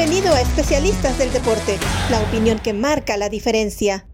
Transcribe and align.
Bienvenido 0.00 0.32
a 0.32 0.40
Especialistas 0.40 1.18
del 1.18 1.30
Deporte, 1.30 1.78
la 2.10 2.22
opinión 2.22 2.58
que 2.58 2.72
marca 2.72 3.18
la 3.18 3.28
diferencia. 3.28 4.06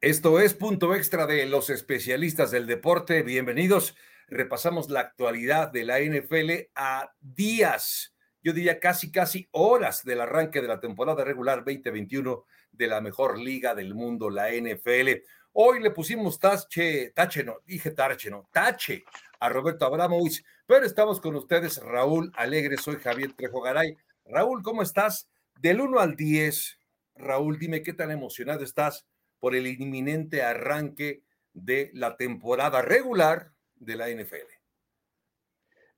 Esto 0.00 0.40
es 0.40 0.52
punto 0.52 0.96
extra 0.96 1.26
de 1.26 1.46
los 1.46 1.70
especialistas 1.70 2.50
del 2.50 2.66
deporte. 2.66 3.22
Bienvenidos. 3.22 3.94
Repasamos 4.26 4.90
la 4.90 4.98
actualidad 4.98 5.70
de 5.70 5.84
la 5.84 6.00
NFL 6.00 6.72
a 6.74 7.12
días, 7.20 8.16
yo 8.42 8.52
diría 8.52 8.80
casi, 8.80 9.12
casi 9.12 9.48
horas 9.52 10.04
del 10.04 10.22
arranque 10.22 10.60
de 10.60 10.66
la 10.66 10.80
temporada 10.80 11.22
regular 11.22 11.58
2021 11.58 12.44
de 12.72 12.86
la 12.88 13.00
mejor 13.00 13.38
liga 13.38 13.76
del 13.76 13.94
mundo, 13.94 14.28
la 14.28 14.48
NFL. 14.50 15.22
Hoy 15.52 15.80
le 15.80 15.92
pusimos 15.92 16.40
tache, 16.40 17.12
tache, 17.14 17.44
no, 17.44 17.58
dije 17.64 17.92
tache, 17.92 18.28
no, 18.28 18.48
tache 18.52 19.04
a 19.38 19.48
Roberto 19.50 19.86
Abramovich, 19.86 20.44
pero 20.66 20.84
estamos 20.84 21.20
con 21.20 21.36
ustedes, 21.36 21.76
Raúl 21.78 22.32
Alegre, 22.34 22.76
soy 22.76 22.96
Javier 22.96 23.34
Trejo 23.34 23.60
Garay. 23.60 23.96
Raúl, 24.24 24.62
¿cómo 24.62 24.82
estás? 24.82 25.28
Del 25.60 25.80
1 25.80 25.98
al 25.98 26.16
10, 26.16 26.78
Raúl, 27.16 27.58
dime 27.58 27.82
qué 27.82 27.92
tan 27.92 28.10
emocionado 28.10 28.64
estás 28.64 29.06
por 29.38 29.54
el 29.54 29.66
inminente 29.66 30.42
arranque 30.42 31.22
de 31.52 31.90
la 31.94 32.16
temporada 32.16 32.82
regular 32.82 33.52
de 33.76 33.96
la 33.96 34.08
NFL. 34.08 34.46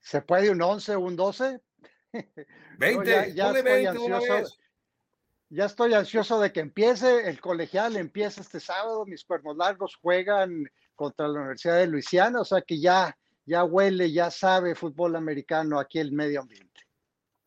¿Se 0.01 0.23
puede 0.23 0.51
un 0.51 0.63
11 0.63 0.95
o 0.97 1.01
un 1.01 1.17
12? 1.17 1.61
20, 2.79 3.33
ya, 3.35 3.47
estoy 3.49 3.63
20 3.63 3.89
ansioso, 3.89 4.59
ya 5.49 5.67
estoy 5.67 5.95
ansioso 5.95 6.41
de 6.41 6.53
que 6.53 6.61
empiece. 6.61 7.29
El 7.29 7.41
colegial 7.41 7.97
empieza 7.97 8.41
este 8.41 8.59
sábado. 8.59 9.05
Mis 9.07 9.25
cuernos 9.25 9.57
largos 9.57 9.97
juegan 9.97 10.65
contra 10.95 11.29
la 11.29 11.41
Universidad 11.41 11.77
de 11.77 11.87
Luisiana, 11.87 12.41
o 12.41 12.45
sea 12.45 12.63
que 12.63 12.81
ya, 12.81 13.17
ya 13.45 13.65
huele, 13.65 14.13
ya 14.13 14.31
sabe 14.31 14.75
fútbol 14.75 15.17
americano 15.17 15.79
aquí 15.79 15.99
el 15.99 16.13
medio 16.13 16.41
ambiente. 16.41 16.72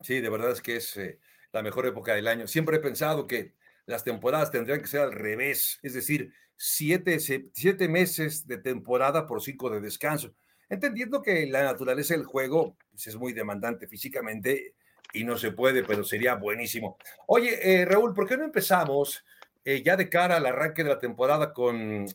Sí, 0.00 0.20
de 0.20 0.28
verdad 0.28 0.50
es 0.50 0.60
que 0.60 0.76
es 0.76 0.96
eh, 0.96 1.18
la 1.52 1.62
mejor 1.62 1.86
época 1.86 2.14
del 2.14 2.28
año. 2.28 2.46
Siempre 2.46 2.76
he 2.76 2.80
pensado 2.80 3.26
que 3.26 3.54
las 3.86 4.04
temporadas 4.04 4.50
tendrían 4.50 4.80
que 4.80 4.86
ser 4.86 5.00
al 5.00 5.12
revés, 5.12 5.78
es 5.82 5.94
decir, 5.94 6.32
siete, 6.56 7.18
siete 7.20 7.88
meses 7.88 8.46
de 8.46 8.58
temporada 8.58 9.26
por 9.26 9.42
cinco 9.42 9.70
de 9.70 9.80
descanso. 9.80 10.34
Entendiendo 10.68 11.22
que 11.22 11.46
la 11.46 11.62
naturaleza 11.62 12.14
del 12.14 12.24
juego 12.24 12.76
pues, 12.90 13.06
es 13.06 13.16
muy 13.16 13.32
demandante 13.32 13.86
físicamente 13.86 14.74
y 15.12 15.24
no 15.24 15.38
se 15.38 15.52
puede, 15.52 15.84
pero 15.84 16.02
sería 16.02 16.34
buenísimo. 16.34 16.98
Oye, 17.26 17.58
eh, 17.62 17.84
Raúl, 17.84 18.12
¿por 18.12 18.26
qué 18.26 18.36
no 18.36 18.44
empezamos 18.44 19.24
eh, 19.66 19.82
ya 19.84 19.96
de 19.96 20.08
cara 20.08 20.36
al 20.36 20.46
arranque 20.46 20.82
de 20.82 20.88
la 20.88 20.98
temporada 20.98 21.52
con 21.52 22.06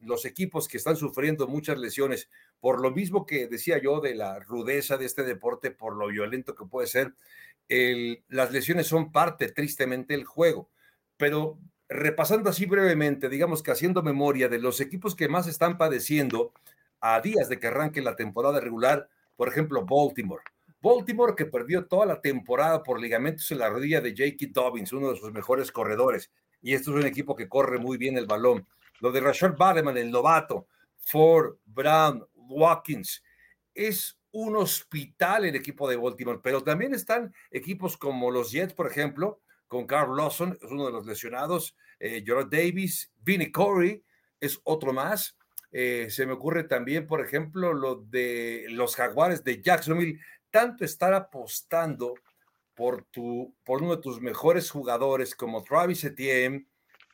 los 0.00 0.24
equipos 0.24 0.66
que 0.66 0.78
están 0.78 0.96
sufriendo 0.96 1.46
muchas 1.46 1.78
lesiones? 1.78 2.28
Por 2.58 2.80
lo 2.80 2.90
mismo 2.90 3.26
que 3.26 3.46
decía 3.46 3.78
yo 3.80 4.00
de 4.00 4.16
la 4.16 4.40
rudeza 4.40 4.96
de 4.96 5.04
este 5.04 5.22
deporte, 5.22 5.70
por 5.70 5.94
lo 5.94 6.08
violento 6.08 6.56
que 6.56 6.64
puede 6.64 6.88
ser, 6.88 7.14
las 8.28 8.50
lesiones 8.50 8.86
son 8.86 9.12
parte, 9.12 9.52
tristemente, 9.52 10.14
del 10.14 10.24
juego. 10.24 10.68
Pero 11.16 11.58
repasando 11.88 12.50
así 12.50 12.66
brevemente, 12.66 13.28
digamos 13.28 13.62
que 13.62 13.70
haciendo 13.70 14.02
memoria 14.02 14.48
de 14.48 14.58
los 14.58 14.80
equipos 14.80 15.14
que 15.14 15.28
más 15.28 15.46
están 15.46 15.78
padeciendo 15.78 16.52
a 17.00 17.20
días 17.20 17.48
de 17.48 17.58
que 17.58 17.66
arranque 17.66 18.00
la 18.00 18.16
temporada 18.16 18.60
regular, 18.60 19.08
por 19.36 19.48
ejemplo, 19.48 19.84
Baltimore. 19.84 20.42
Baltimore 20.80 21.34
que 21.34 21.46
perdió 21.46 21.86
toda 21.86 22.06
la 22.06 22.20
temporada 22.20 22.82
por 22.82 23.00
ligamentos 23.00 23.50
en 23.50 23.58
la 23.58 23.70
rodilla 23.70 24.00
de 24.00 24.10
J.K. 24.10 24.52
Dobbins, 24.52 24.92
uno 24.92 25.10
de 25.10 25.16
sus 25.16 25.32
mejores 25.32 25.72
corredores. 25.72 26.30
Y 26.64 26.72
esto 26.72 26.92
es 26.92 26.96
un 26.96 27.06
equipo 27.06 27.36
que 27.36 27.46
corre 27.46 27.78
muy 27.78 27.98
bien 27.98 28.16
el 28.16 28.24
balón. 28.24 28.66
Lo 29.00 29.12
de 29.12 29.20
Rashad 29.20 29.54
Bateman, 29.54 29.98
el 29.98 30.10
novato, 30.10 30.66
Ford, 30.96 31.58
Brown, 31.66 32.26
Watkins. 32.34 33.22
Es 33.74 34.18
un 34.30 34.56
hospital 34.56 35.44
el 35.44 35.56
equipo 35.56 35.86
de 35.86 35.96
Baltimore, 35.96 36.40
pero 36.42 36.64
también 36.64 36.94
están 36.94 37.34
equipos 37.50 37.98
como 37.98 38.30
los 38.30 38.50
Jets, 38.50 38.72
por 38.72 38.86
ejemplo, 38.86 39.42
con 39.68 39.86
Carl 39.86 40.16
Lawson, 40.16 40.58
es 40.58 40.70
uno 40.70 40.86
de 40.86 40.92
los 40.92 41.04
lesionados, 41.04 41.76
eh, 42.00 42.24
Davis, 42.50 43.12
Vinnie 43.20 43.52
Corey 43.52 44.02
es 44.40 44.58
otro 44.64 44.94
más. 44.94 45.36
Eh, 45.70 46.06
se 46.08 46.24
me 46.24 46.32
ocurre 46.32 46.64
también, 46.64 47.06
por 47.06 47.20
ejemplo, 47.20 47.74
lo 47.74 47.96
de 47.96 48.68
los 48.70 48.96
Jaguares 48.96 49.44
de 49.44 49.60
Jacksonville, 49.60 50.18
tanto 50.50 50.86
estar 50.86 51.12
apostando 51.12 52.14
por, 52.74 53.04
tu, 53.04 53.54
por 53.64 53.82
uno 53.82 53.96
de 53.96 54.02
tus 54.02 54.20
mejores 54.20 54.70
jugadores 54.70 55.34
como 55.34 55.62
Travis 55.62 56.04
Etienne, 56.04 56.66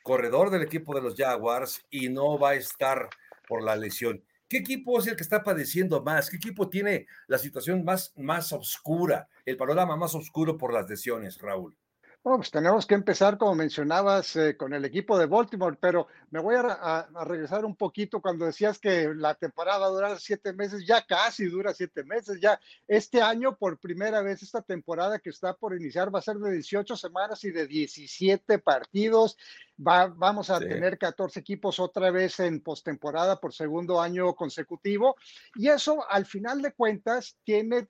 corredor 0.03 0.49
del 0.49 0.63
equipo 0.63 0.95
de 0.95 1.01
los 1.01 1.15
Jaguars, 1.15 1.85
y 1.89 2.09
no 2.09 2.39
va 2.39 2.51
a 2.51 2.55
estar 2.55 3.09
por 3.47 3.63
la 3.63 3.75
lesión. 3.75 4.23
¿Qué 4.47 4.57
equipo 4.57 4.99
es 4.99 5.07
el 5.07 5.15
que 5.15 5.23
está 5.23 5.43
padeciendo 5.43 6.03
más? 6.03 6.29
¿Qué 6.29 6.35
equipo 6.35 6.69
tiene 6.69 7.07
la 7.27 7.37
situación 7.37 7.85
más, 7.85 8.13
más 8.17 8.51
oscura, 8.51 9.29
el 9.45 9.55
panorama 9.55 9.95
más 9.95 10.13
oscuro 10.13 10.57
por 10.57 10.73
las 10.73 10.89
lesiones, 10.89 11.39
Raúl? 11.39 11.77
Bueno, 12.23 12.37
pues 12.37 12.51
tenemos 12.51 12.85
que 12.85 12.93
empezar, 12.93 13.39
como 13.39 13.55
mencionabas, 13.55 14.35
eh, 14.35 14.55
con 14.55 14.75
el 14.75 14.85
equipo 14.85 15.17
de 15.17 15.25
Baltimore, 15.25 15.75
pero 15.81 16.05
me 16.29 16.39
voy 16.39 16.53
a, 16.55 17.07
regresar 17.25 17.65
un 17.65 17.75
poquito. 17.75 18.21
Cuando 18.21 18.45
decías 18.45 18.77
que 18.77 19.11
la 19.15 19.33
temporada 19.33 19.87
dura 19.87 20.19
siete 20.19 20.53
meses, 20.53 20.85
ya 20.85 21.03
casi 21.03 21.45
dura 21.45 21.73
siete 21.73 22.03
meses, 22.03 22.39
ya 22.39 22.59
este 22.87 23.23
año 23.23 23.57
por 23.57 23.79
primera 23.79 24.21
vez 24.21 24.43
esta 24.43 24.61
temporada 24.61 25.17
que 25.17 25.31
está 25.31 25.55
por 25.55 25.75
iniciar 25.75 26.13
va 26.13 26.19
a 26.19 26.21
ser 26.21 26.37
de 26.37 26.51
18 26.51 26.95
semanas 26.95 27.43
y 27.43 27.49
de 27.49 27.65
17 27.65 28.59
partidos. 28.59 29.35
Va, 29.75 30.05
vamos 30.05 30.51
a 30.51 30.59
tener 30.59 30.99
14 30.99 31.39
equipos 31.39 31.79
otra 31.79 32.11
vez 32.11 32.39
en 32.39 32.61
postemporada 32.61 33.39
por 33.39 33.51
segundo 33.51 33.99
año 33.99 34.35
consecutivo. 34.35 35.15
Y 35.55 35.69
eso 35.69 36.07
al 36.07 36.27
final 36.27 36.61
de 36.61 36.71
cuentas 36.73 37.35
tiene 37.43 37.87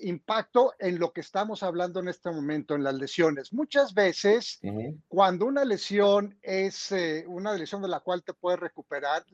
impacto 0.00 0.74
en 0.78 0.98
lo 0.98 1.12
que 1.12 1.20
estamos 1.20 1.62
hablando 1.62 2.00
en 2.00 2.08
este 2.08 2.30
momento, 2.30 2.74
en 2.74 2.84
las 2.84 2.94
lesiones. 2.94 3.52
Muchas 3.52 3.94
veces, 3.94 4.60
cuando 5.08 5.46
una 5.46 5.64
lesión 5.64 6.38
es 6.42 6.92
eh, 6.92 7.24
una 7.26 7.54
lesión 7.54 7.82
de 7.82 7.88
la 7.88 8.00
cual 8.00 8.22
te 8.22 8.34
puedes 8.34 8.60
recuperar, 8.60 9.24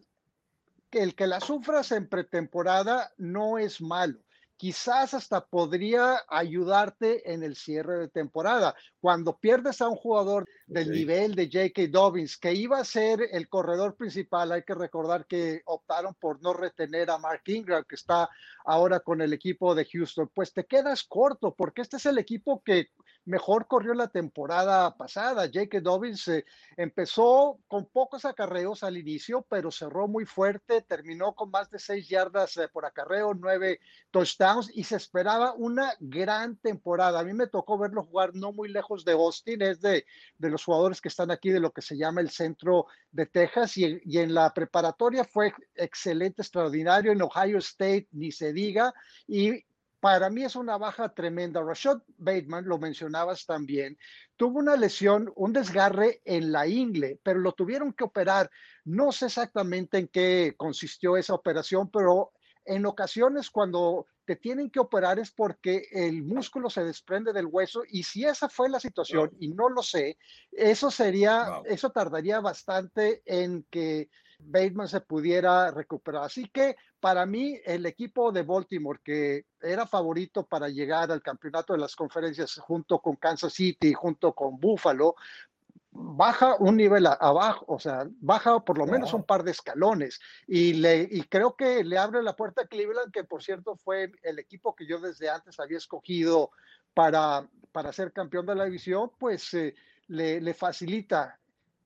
el 0.91 1.15
que 1.15 1.27
la 1.27 1.41
sufras 1.41 1.93
en 1.93 2.09
pretemporada 2.09 3.13
no 3.17 3.59
es 3.59 3.81
malo 3.81 4.19
quizás 4.63 5.13
hasta 5.13 5.45
podría 5.45 6.23
ayudarte 6.29 7.33
en 7.33 7.43
el 7.43 7.57
cierre 7.57 7.99
de 7.99 8.07
temporada. 8.07 8.77
Cuando 9.01 9.37
pierdes 9.37 9.81
a 9.81 9.89
un 9.89 9.97
jugador 9.97 10.49
del 10.69 10.93
nivel 10.93 11.35
de 11.35 11.47
J.K. 11.47 11.89
Dobbins, 11.91 12.37
que 12.39 12.55
iba 12.55 12.79
a 12.79 12.85
ser 12.85 13.27
el 13.33 13.49
corredor 13.49 13.97
principal, 13.97 14.53
hay 14.53 14.63
que 14.63 14.77
recordar 14.77 15.27
que 15.27 15.63
optaron 15.65 16.15
por 16.15 16.41
no 16.43 16.53
retener 16.53 17.11
a 17.11 17.19
Mark 17.19 17.43
Ingram, 17.47 17.83
que 17.89 17.97
está 17.97 18.31
ahora 18.65 19.01
con 19.01 19.21
el 19.21 19.33
equipo 19.33 19.75
de 19.75 19.85
Houston, 19.85 20.31
pues 20.33 20.53
te 20.53 20.65
quedas 20.65 21.03
corto, 21.03 21.53
porque 21.53 21.83
este 21.83 21.97
es 21.97 22.07
el 22.07 22.19
equipo 22.19 22.63
que 22.65 22.91
mejor 23.25 23.67
corrió 23.67 23.95
la 23.95 24.09
temporada 24.09 24.97
pasada. 24.97 25.47
J.K. 25.53 25.81
Dobbins 25.81 26.29
eh, 26.29 26.45
empezó 26.77 27.59
con 27.67 27.87
pocos 27.87 28.25
acarreos 28.25 28.85
al 28.85 28.97
inicio, 28.97 29.45
pero 29.49 29.73
cerró 29.73 30.07
muy 30.07 30.25
fuerte, 30.25 30.83
terminó 30.83 31.35
con 31.35 31.51
más 31.51 31.69
de 31.69 31.81
seis 31.81 32.09
yardas 32.09 32.57
eh, 32.59 32.69
por 32.69 32.87
acarreo, 32.87 33.35
nueve 33.35 33.81
touchdowns 34.13 34.52
y 34.73 34.85
se 34.85 34.97
esperaba 34.97 35.55
una 35.55 35.93
gran 36.01 36.57
temporada. 36.57 37.21
A 37.21 37.25
mí 37.25 37.33
me 37.33 37.47
tocó 37.47 37.79
verlo 37.79 38.05
jugar 38.05 38.35
no 38.35 38.53
muy 38.53 38.69
lejos 38.69 39.05
de 39.05 39.13
Austin, 39.13 39.63
es 39.63 39.81
de, 39.81 40.05
de 40.39 40.51
los 40.51 40.65
jugadores 40.65 41.01
que 41.01 41.09
están 41.09 41.31
aquí 41.31 41.51
de 41.51 41.61
lo 41.61 41.73
que 41.73 41.83
se 41.83 41.97
llama 41.97 42.21
el 42.21 42.31
centro 42.31 42.87
de 43.11 43.27
Texas 43.27 43.77
y, 43.77 44.01
y 44.05 44.19
en 44.19 44.35
la 44.35 44.53
preparatoria 44.53 45.25
fue 45.25 45.53
excelente, 45.75 46.43
extraordinario. 46.43 47.13
En 47.13 47.23
Ohio 47.23 47.59
State 47.59 48.09
ni 48.13 48.33
se 48.33 48.53
diga 48.53 48.93
y 49.27 49.65
para 50.03 50.31
mí 50.31 50.43
es 50.43 50.57
una 50.57 50.79
baja 50.79 51.15
tremenda. 51.15 51.63
Rashad 51.63 51.99
Bateman, 52.19 52.67
lo 52.67 52.77
mencionabas 52.77 53.47
también, 53.47 53.97
tuvo 54.37 54.59
una 54.59 54.75
lesión, 54.75 55.33
un 55.37 55.53
desgarre 55.53 56.21
en 56.25 56.51
la 56.51 56.67
ingle, 56.67 57.21
pero 57.23 57.39
lo 57.39 57.53
tuvieron 57.53 57.93
que 57.93 58.03
operar. 58.03 58.51
No 58.85 59.13
sé 59.13 59.27
exactamente 59.27 59.99
en 59.99 60.09
qué 60.09 60.55
consistió 60.57 61.17
esa 61.17 61.35
operación, 61.35 61.89
pero 61.89 62.33
en 62.65 62.87
ocasiones 62.87 63.51
cuando 63.51 64.07
te 64.25 64.37
tienen 64.37 64.71
que 64.71 64.81
operar 64.81 65.19
es 65.19 65.31
porque 65.31 65.87
el 65.91 66.23
músculo 66.23 66.71
se 66.71 66.85
desprende 66.85 67.33
del 67.33 67.47
hueso 67.47 67.83
y 67.89 68.05
si 68.05 68.25
esa 68.25 68.49
fue 68.49 68.69
la 68.69 68.79
situación 68.79 69.31
y 69.41 69.49
no 69.49 69.69
lo 69.69 69.83
sé, 69.83 70.17
eso 70.51 70.91
sería, 70.91 71.61
eso 71.65 71.91
tardaría 71.91 72.41
bastante 72.41 73.23
en 73.27 73.67
que 73.71 74.09
Bateman 74.45 74.89
se 74.89 75.01
pudiera 75.01 75.71
recuperar. 75.71 76.25
Así 76.25 76.49
que 76.49 76.77
para 77.01 77.27
mí 77.27 77.59
el 77.65 77.87
equipo 77.87 78.33
de 78.33 78.43
Baltimore, 78.43 79.01
que 79.03 79.47
era 79.61 79.87
favorito 79.87 80.47
para 80.47 80.69
llegar 80.69 81.11
al 81.11 81.23
campeonato 81.23 81.73
de 81.73 81.79
las 81.79 81.97
conferencias 81.97 82.55
junto 82.57 83.01
con 83.01 83.17
Kansas 83.17 83.53
City, 83.53 83.93
junto 83.93 84.33
con 84.33 84.59
Buffalo, 84.59 85.15
baja 85.93 86.57
un 86.59 86.77
nivel 86.77 87.07
abajo, 87.07 87.65
o 87.69 87.79
sea, 87.79 88.07
baja 88.21 88.61
por 88.61 88.79
lo 88.79 88.87
menos 88.87 89.13
un 89.13 89.25
par 89.25 89.45
de 89.45 89.51
escalones 89.51 90.21
y, 90.47 90.73
le, 90.75 91.07
y 91.11 91.23
creo 91.25 91.55
que 91.55 91.85
le 91.85 91.99
abre 91.99 92.23
la 92.23 92.35
puerta 92.35 92.63
a 92.63 92.67
Cleveland, 92.67 93.13
que 93.13 93.25
por 93.25 93.43
cierto 93.43 93.77
fue 93.77 94.11
el 94.23 94.39
equipo 94.39 94.75
que 94.75 94.87
yo 94.87 94.99
desde 94.99 95.29
antes 95.29 95.61
había 95.61 95.77
escogido 95.77 96.51
para, 96.95 97.47
para 97.73 97.93
ser 97.93 98.13
campeón 98.13 98.47
de 98.47 98.55
la 98.55 98.65
división, 98.65 99.11
pues 99.19 99.53
eh, 99.55 99.75
le, 100.09 100.41
le, 100.41 100.55
facilita 100.55 101.39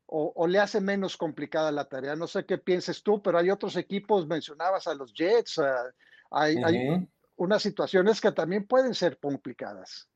o, 0.06 0.46
le 0.46 0.60
hace 0.60 0.80
menos 0.80 1.16
complicada 1.16 1.72
la 1.72 1.88
tarea. 1.88 2.14
No 2.14 2.28
sé 2.28 2.46
qué 2.46 2.58
pienses 2.58 3.02
tú, 3.02 3.20
pero 3.20 3.38
hay 3.38 3.50
otros 3.50 3.76
equipos, 3.76 4.26
mencionabas 4.26 4.86
a 4.86 4.94
los 4.94 5.12
Jets, 5.12 5.60
hay, 6.30 6.56
hay 6.62 7.08
unas 7.36 7.62
situaciones 7.62 8.20
que 8.20 8.30
también 8.30 8.66
pueden 8.66 8.94
ser 8.94 9.18
complicadas. 9.18 10.08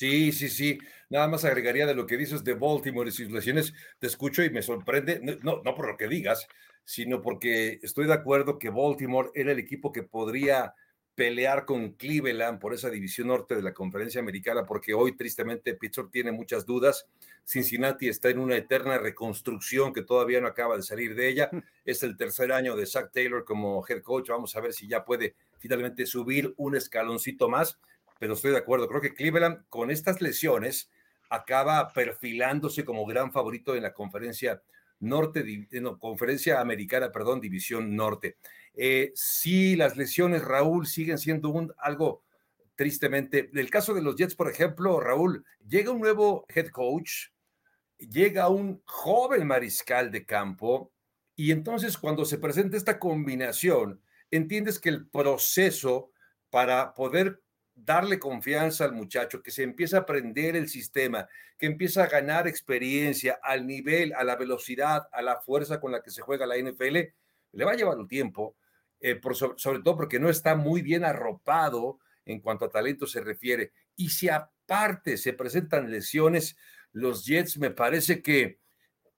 Sí, 0.00 0.32
sí, 0.32 0.48
sí. 0.48 0.78
Nada 1.10 1.28
más 1.28 1.44
agregaría 1.44 1.84
de 1.84 1.94
lo 1.94 2.06
que 2.06 2.16
dices 2.16 2.42
de 2.42 2.54
Baltimore 2.54 3.10
y 3.10 3.12
sus 3.12 3.30
lesiones. 3.30 3.74
Te 3.98 4.06
escucho 4.06 4.42
y 4.42 4.48
me 4.48 4.62
sorprende, 4.62 5.20
no, 5.42 5.60
no 5.62 5.74
por 5.74 5.88
lo 5.88 5.98
que 5.98 6.08
digas, 6.08 6.48
sino 6.86 7.20
porque 7.20 7.78
estoy 7.82 8.06
de 8.06 8.14
acuerdo 8.14 8.58
que 8.58 8.70
Baltimore 8.70 9.28
era 9.34 9.52
el 9.52 9.58
equipo 9.58 9.92
que 9.92 10.02
podría 10.02 10.74
pelear 11.14 11.66
con 11.66 11.92
Cleveland 11.96 12.58
por 12.60 12.72
esa 12.72 12.88
división 12.88 13.28
norte 13.28 13.54
de 13.54 13.60
la 13.60 13.74
conferencia 13.74 14.22
americana, 14.22 14.64
porque 14.64 14.94
hoy 14.94 15.18
tristemente 15.18 15.74
Pittsburgh 15.74 16.10
tiene 16.10 16.32
muchas 16.32 16.64
dudas. 16.64 17.06
Cincinnati 17.44 18.08
está 18.08 18.30
en 18.30 18.38
una 18.38 18.56
eterna 18.56 18.96
reconstrucción 18.96 19.92
que 19.92 20.00
todavía 20.00 20.40
no 20.40 20.46
acaba 20.46 20.76
de 20.76 20.82
salir 20.82 21.14
de 21.14 21.28
ella. 21.28 21.50
Es 21.84 22.02
el 22.02 22.16
tercer 22.16 22.52
año 22.52 22.74
de 22.74 22.86
Zach 22.86 23.12
Taylor 23.12 23.44
como 23.44 23.84
head 23.86 24.00
coach. 24.00 24.30
Vamos 24.30 24.56
a 24.56 24.60
ver 24.60 24.72
si 24.72 24.88
ya 24.88 25.04
puede 25.04 25.34
finalmente 25.58 26.06
subir 26.06 26.54
un 26.56 26.74
escaloncito 26.74 27.50
más, 27.50 27.78
pero 28.20 28.34
estoy 28.34 28.52
de 28.52 28.58
acuerdo. 28.58 28.86
Creo 28.86 29.00
que 29.00 29.14
Cleveland 29.14 29.64
con 29.70 29.90
estas 29.90 30.20
lesiones 30.20 30.90
acaba 31.30 31.92
perfilándose 31.92 32.84
como 32.84 33.06
gran 33.06 33.32
favorito 33.32 33.74
en 33.74 33.82
la 33.82 33.94
conferencia 33.94 34.62
norte, 35.00 35.66
no, 35.80 35.98
conferencia 35.98 36.60
americana, 36.60 37.10
perdón, 37.10 37.40
división 37.40 37.96
norte. 37.96 38.36
Eh, 38.74 39.10
sí, 39.14 39.74
las 39.74 39.96
lesiones, 39.96 40.44
Raúl, 40.44 40.86
siguen 40.86 41.16
siendo 41.16 41.48
un, 41.48 41.72
algo 41.78 42.22
tristemente. 42.76 43.50
el 43.54 43.70
caso 43.70 43.94
de 43.94 44.02
los 44.02 44.16
Jets, 44.16 44.34
por 44.34 44.50
ejemplo, 44.50 45.00
Raúl, 45.00 45.46
llega 45.66 45.90
un 45.90 46.00
nuevo 46.00 46.44
head 46.54 46.68
coach, 46.68 47.28
llega 47.98 48.48
un 48.48 48.82
joven 48.84 49.46
mariscal 49.46 50.10
de 50.10 50.26
campo, 50.26 50.92
y 51.36 51.52
entonces 51.52 51.96
cuando 51.96 52.26
se 52.26 52.36
presenta 52.36 52.76
esta 52.76 52.98
combinación, 52.98 54.02
entiendes 54.30 54.78
que 54.78 54.90
el 54.90 55.08
proceso 55.08 56.10
para 56.50 56.92
poder 56.92 57.40
darle 57.84 58.18
confianza 58.18 58.84
al 58.84 58.92
muchacho, 58.92 59.42
que 59.42 59.50
se 59.50 59.62
empieza 59.62 59.98
a 59.98 60.00
aprender 60.00 60.56
el 60.56 60.68
sistema, 60.68 61.28
que 61.58 61.66
empieza 61.66 62.04
a 62.04 62.08
ganar 62.08 62.46
experiencia 62.46 63.38
al 63.42 63.66
nivel, 63.66 64.12
a 64.14 64.24
la 64.24 64.36
velocidad, 64.36 65.08
a 65.12 65.22
la 65.22 65.40
fuerza 65.40 65.80
con 65.80 65.92
la 65.92 66.02
que 66.02 66.10
se 66.10 66.22
juega 66.22 66.46
la 66.46 66.58
NFL, 66.58 66.96
le 67.52 67.64
va 67.64 67.72
a 67.72 67.76
llevar 67.76 67.98
un 67.98 68.08
tiempo, 68.08 68.56
eh, 69.00 69.16
por 69.16 69.34
sobre, 69.34 69.80
todo 69.82 69.96
porque 69.96 70.20
no 70.20 70.28
está 70.28 70.54
muy 70.54 70.82
bien 70.82 71.04
arropado 71.04 71.98
en 72.24 72.40
cuanto 72.40 72.66
a 72.66 72.70
talento 72.70 73.06
se 73.06 73.20
refiere. 73.20 73.72
Y 73.96 74.10
si 74.10 74.28
aparte 74.28 75.16
se 75.16 75.32
presentan 75.32 75.90
lesiones, 75.90 76.56
los 76.92 77.24
Jets 77.24 77.58
me 77.58 77.70
parece 77.70 78.22
que, 78.22 78.58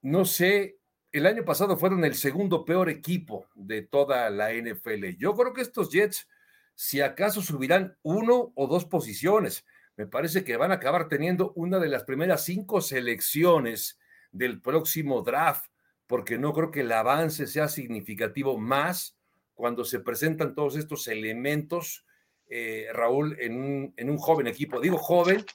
no 0.01 0.25
sé, 0.25 0.77
el 1.11 1.25
año 1.27 1.45
pasado 1.45 1.77
fueron 1.77 2.03
el 2.05 2.15
segundo 2.15 2.65
peor 2.65 2.89
equipo 2.89 3.47
de 3.55 3.83
toda 3.83 4.29
la 4.29 4.51
NFL. 4.53 5.15
Yo 5.17 5.35
creo 5.35 5.53
que 5.53 5.61
estos 5.61 5.91
Jets 5.91 6.27
si 6.75 7.01
acaso 7.01 7.41
subirán 7.41 7.97
uno 8.01 8.51
o 8.55 8.67
dos 8.67 8.85
posiciones. 8.85 9.65
Me 9.95 10.07
parece 10.07 10.43
que 10.43 10.57
van 10.57 10.71
a 10.71 10.75
acabar 10.75 11.07
teniendo 11.07 11.53
una 11.55 11.79
de 11.79 11.87
las 11.87 12.03
primeras 12.03 12.43
cinco 12.43 12.81
selecciones 12.81 13.99
del 14.31 14.61
próximo 14.61 15.21
draft, 15.21 15.65
porque 16.07 16.37
no 16.37 16.53
creo 16.53 16.71
que 16.71 16.81
el 16.81 16.91
avance 16.91 17.47
sea 17.47 17.67
significativo 17.67 18.57
más 18.57 19.17
cuando 19.53 19.85
se 19.85 19.99
presentan 19.99 20.55
todos 20.55 20.75
estos 20.75 21.07
elementos, 21.07 22.05
eh, 22.49 22.87
Raúl, 22.91 23.37
en 23.39 23.55
un, 23.55 23.93
en 23.95 24.09
un, 24.09 24.17
joven 24.17 24.47
equipo. 24.47 24.79
Digo 24.79 24.97
joven 24.97 25.45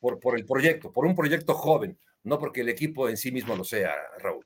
por 0.00 0.38
el 0.38 0.44
proyecto, 0.44 0.92
por 0.92 1.06
un 1.06 1.14
proyecto 1.14 1.54
joven, 1.54 1.98
no 2.24 2.38
porque 2.38 2.60
el 2.60 2.68
equipo 2.68 3.08
en 3.08 3.16
sí 3.16 3.32
mismo 3.32 3.56
lo 3.56 3.64
sea, 3.64 3.94
Raúl. 4.18 4.44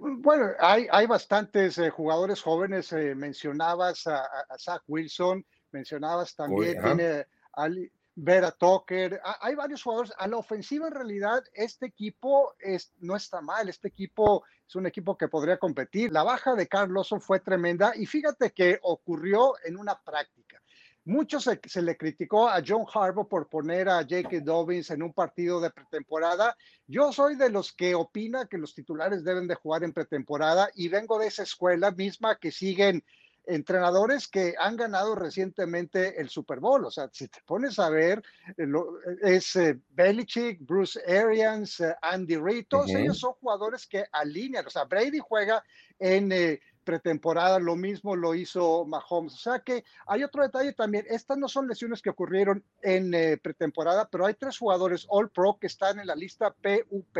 Bueno, 0.00 0.50
hay, 0.58 0.86
hay 0.90 1.06
bastantes 1.06 1.78
eh, 1.78 1.90
jugadores 1.90 2.42
jóvenes. 2.42 2.92
Eh, 2.92 3.14
mencionabas 3.14 4.06
a, 4.06 4.28
Zach 4.58 4.82
Wilson, 4.86 5.44
mencionabas 5.72 6.34
también 6.34 6.80
tiene 6.82 7.26
a 7.54 7.68
Vera 8.14 8.50
Tucker. 8.50 9.20
hay 9.40 9.54
varios 9.54 9.82
jugadores. 9.82 10.12
A 10.18 10.26
la 10.26 10.36
ofensiva, 10.36 10.88
en 10.88 10.94
realidad, 10.94 11.42
este 11.52 11.86
equipo 11.86 12.54
es, 12.58 12.92
no 12.98 13.14
está 13.14 13.40
mal. 13.40 13.68
Este 13.68 13.88
equipo 13.88 14.44
es 14.66 14.74
un 14.74 14.86
equipo 14.86 15.16
que 15.16 15.28
podría 15.28 15.58
competir. 15.58 16.12
La 16.12 16.24
baja 16.24 16.54
de 16.54 16.66
Carl 16.66 16.92
Lawson 16.92 17.20
fue 17.20 17.40
tremenda 17.40 17.92
y 17.94 18.06
fíjate 18.06 18.50
que 18.50 18.78
ocurrió 18.82 19.54
en 19.64 19.76
una 19.76 20.00
práctica. 20.00 20.60
Mucho 21.08 21.40
se, 21.40 21.58
le 21.80 21.96
criticó 21.96 22.50
a 22.50 22.62
John 22.64 22.84
Harbaugh 22.92 23.26
por 23.26 23.48
poner 23.48 23.88
a 23.88 24.02
J.K. 24.02 24.40
Dobbins 24.42 24.90
en 24.90 25.02
un 25.02 25.14
partido 25.14 25.58
de 25.58 25.70
pretemporada. 25.70 26.54
Yo 26.86 27.14
soy 27.14 27.36
de 27.36 27.48
los 27.48 27.72
que 27.72 27.94
opina 27.94 28.44
que 28.44 28.58
los 28.58 28.74
titulares 28.74 29.24
deben 29.24 29.48
de 29.48 29.54
jugar 29.54 29.84
en 29.84 29.94
pretemporada 29.94 30.68
y 30.74 30.88
vengo 30.88 31.18
de 31.18 31.28
esa 31.28 31.44
escuela 31.44 31.92
misma 31.92 32.36
que 32.36 32.52
siguen 32.52 33.02
entrenadores 33.46 34.28
que 34.28 34.54
han 34.60 34.76
ganado 34.76 35.14
recientemente 35.14 36.20
el 36.20 36.28
Super 36.28 36.60
Bowl. 36.60 36.84
O 36.84 36.90
sea, 36.90 37.08
si 37.10 37.26
te 37.28 37.40
pones 37.46 37.78
a 37.78 37.88
ver, 37.88 38.22
eh, 38.58 38.66
es 39.22 39.56
eh, 39.56 39.78
Belichick, 39.88 40.58
Bruce 40.60 41.00
Arians, 41.08 41.80
eh, 41.80 41.94
Andy 42.02 42.36
Reid, 42.36 42.66
todos 42.68 42.90
ellos 42.90 43.18
son 43.18 43.32
jugadores 43.40 43.86
que 43.86 44.04
alinean. 44.12 44.66
O 44.66 44.70
sea, 44.70 44.84
Brady 44.84 45.20
juega 45.20 45.64
en 45.98 46.60
pretemporada, 46.88 47.58
lo 47.58 47.76
mismo 47.76 48.16
lo 48.16 48.34
hizo 48.34 48.86
Mahomes. 48.86 49.34
O 49.34 49.36
sea 49.36 49.58
que 49.58 49.84
hay 50.06 50.24
otro 50.24 50.42
detalle 50.42 50.72
también, 50.72 51.04
estas 51.06 51.36
no 51.36 51.46
son 51.46 51.68
lesiones 51.68 52.00
que 52.00 52.08
ocurrieron 52.08 52.64
en 52.80 53.12
eh, 53.12 53.36
pretemporada, 53.36 54.08
pero 54.08 54.24
hay 54.24 54.32
tres 54.32 54.56
jugadores 54.56 55.04
All 55.10 55.28
Pro 55.28 55.58
que 55.60 55.66
están 55.66 56.00
en 56.00 56.06
la 56.06 56.14
lista 56.14 56.50
PUP, 56.50 57.18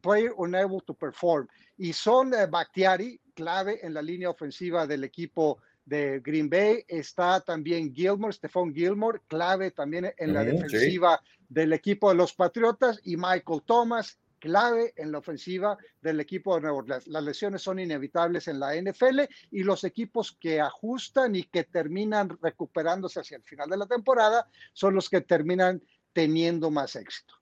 Player 0.00 0.32
Unable 0.38 0.78
to 0.86 0.94
Perform, 0.94 1.46
y 1.76 1.92
son 1.92 2.32
eh, 2.32 2.46
Bakhtiari, 2.46 3.20
clave 3.34 3.84
en 3.84 3.92
la 3.92 4.00
línea 4.00 4.30
ofensiva 4.30 4.86
del 4.86 5.04
equipo 5.04 5.58
de 5.84 6.20
Green 6.20 6.48
Bay, 6.48 6.82
está 6.88 7.42
también 7.42 7.94
Gilmore, 7.94 8.32
Stephon 8.32 8.72
Gilmore, 8.72 9.20
clave 9.28 9.70
también 9.70 10.14
en 10.16 10.32
la 10.32 10.44
defensiva 10.44 11.20
del 11.46 11.74
equipo 11.74 12.08
de 12.08 12.14
los 12.14 12.32
Patriotas, 12.32 12.98
y 13.04 13.18
Michael 13.18 13.60
Thomas, 13.66 14.18
clave 14.40 14.92
en 14.96 15.12
la 15.12 15.18
ofensiva 15.18 15.78
del 16.00 16.18
equipo 16.18 16.54
de 16.54 16.62
Nuevo 16.62 16.78
Orleans. 16.78 17.06
Las 17.06 17.22
lesiones 17.22 17.62
son 17.62 17.78
inevitables 17.78 18.48
en 18.48 18.58
la 18.58 18.74
NFL 18.74 19.20
y 19.50 19.62
los 19.62 19.84
equipos 19.84 20.36
que 20.40 20.60
ajustan 20.60 21.36
y 21.36 21.44
que 21.44 21.64
terminan 21.64 22.36
recuperándose 22.42 23.20
hacia 23.20 23.36
el 23.36 23.44
final 23.44 23.70
de 23.70 23.76
la 23.76 23.86
temporada 23.86 24.48
son 24.72 24.94
los 24.94 25.08
que 25.08 25.20
terminan 25.20 25.80
teniendo 26.12 26.70
más 26.70 26.96
éxito. 26.96 27.34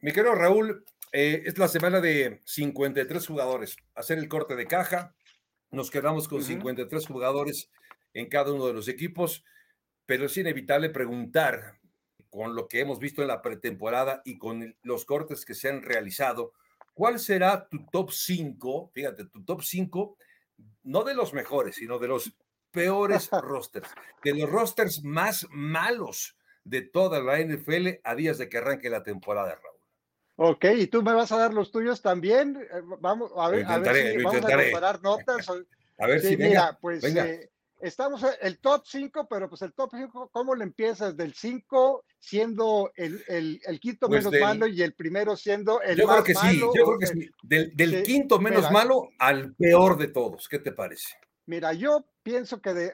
Mi 0.00 0.12
querido 0.12 0.34
Raúl, 0.34 0.84
eh, 1.12 1.42
es 1.44 1.58
la 1.58 1.68
semana 1.68 2.00
de 2.00 2.40
53 2.44 3.26
jugadores. 3.26 3.76
Hacer 3.94 4.18
el 4.18 4.28
corte 4.28 4.56
de 4.56 4.66
caja, 4.66 5.14
nos 5.70 5.90
quedamos 5.90 6.26
con 6.26 6.42
53 6.42 7.06
jugadores 7.06 7.70
en 8.14 8.28
cada 8.28 8.52
uno 8.52 8.66
de 8.66 8.72
los 8.72 8.88
equipos, 8.88 9.44
pero 10.06 10.26
es 10.26 10.36
inevitable 10.36 10.90
preguntar 10.90 11.81
con 12.32 12.56
lo 12.56 12.66
que 12.66 12.80
hemos 12.80 12.98
visto 12.98 13.20
en 13.20 13.28
la 13.28 13.42
pretemporada 13.42 14.22
y 14.24 14.38
con 14.38 14.74
los 14.82 15.04
cortes 15.04 15.44
que 15.44 15.54
se 15.54 15.68
han 15.68 15.82
realizado, 15.82 16.54
¿cuál 16.94 17.20
será 17.20 17.68
tu 17.68 17.84
top 17.92 18.10
5? 18.10 18.90
Fíjate, 18.94 19.26
tu 19.26 19.44
top 19.44 19.62
5, 19.62 20.16
no 20.84 21.04
de 21.04 21.14
los 21.14 21.34
mejores, 21.34 21.76
sino 21.76 21.98
de 21.98 22.08
los 22.08 22.32
peores 22.70 23.28
rosters, 23.42 23.90
de 24.24 24.34
los 24.34 24.48
rosters 24.48 25.04
más 25.04 25.46
malos 25.50 26.38
de 26.64 26.80
toda 26.80 27.20
la 27.20 27.38
NFL 27.38 28.00
a 28.02 28.14
días 28.14 28.38
de 28.38 28.48
que 28.48 28.56
arranque 28.56 28.88
la 28.88 29.02
temporada, 29.02 29.54
Raúl. 29.54 30.52
Ok, 30.54 30.64
y 30.74 30.86
tú 30.86 31.02
me 31.02 31.12
vas 31.12 31.32
a 31.32 31.36
dar 31.36 31.52
los 31.52 31.70
tuyos 31.70 32.00
también. 32.00 32.56
Eh, 32.56 32.80
vamos 32.98 33.30
a 33.36 33.50
ver, 33.50 33.66
a 33.66 33.78
ver 33.78 34.16
si 34.16 34.22
vamos 34.22 34.42
a 34.42 34.56
comparar 34.56 35.02
notas. 35.02 35.50
A 35.98 36.06
ver 36.06 36.20
si 36.22 36.34
venga, 36.34 36.78
pues 36.80 37.04
eh, 37.04 37.51
estamos 37.82 38.24
el 38.40 38.58
top 38.58 38.82
5, 38.86 39.26
pero 39.28 39.48
pues 39.48 39.62
el 39.62 39.74
top 39.74 39.90
5, 39.94 40.30
¿cómo 40.32 40.54
le 40.54 40.64
empiezas? 40.64 41.16
Del 41.16 41.34
5 41.34 42.04
siendo 42.18 42.92
el, 42.94 43.22
el, 43.28 43.60
el 43.64 43.80
quinto 43.80 44.08
pues 44.08 44.24
menos 44.24 44.40
malo 44.40 44.66
y 44.66 44.82
el 44.82 44.94
primero 44.94 45.36
siendo 45.36 45.82
el 45.82 45.98
yo 45.98 46.06
más 46.06 46.22
creo 46.22 46.24
que 46.24 46.34
Sí, 46.34 46.58
yo 46.60 46.70
creo 46.70 46.98
que 46.98 47.06
sí. 47.06 47.30
Del, 47.42 47.76
del 47.76 48.02
quinto 48.04 48.38
menos 48.38 48.70
malo 48.70 49.10
al 49.18 49.54
peor 49.54 49.98
de 49.98 50.08
todos. 50.08 50.48
¿Qué 50.48 50.58
te 50.58 50.72
parece? 50.72 51.08
Mira, 51.46 51.72
yo 51.72 52.06
pienso 52.22 52.60
que 52.60 52.72
de, 52.72 52.92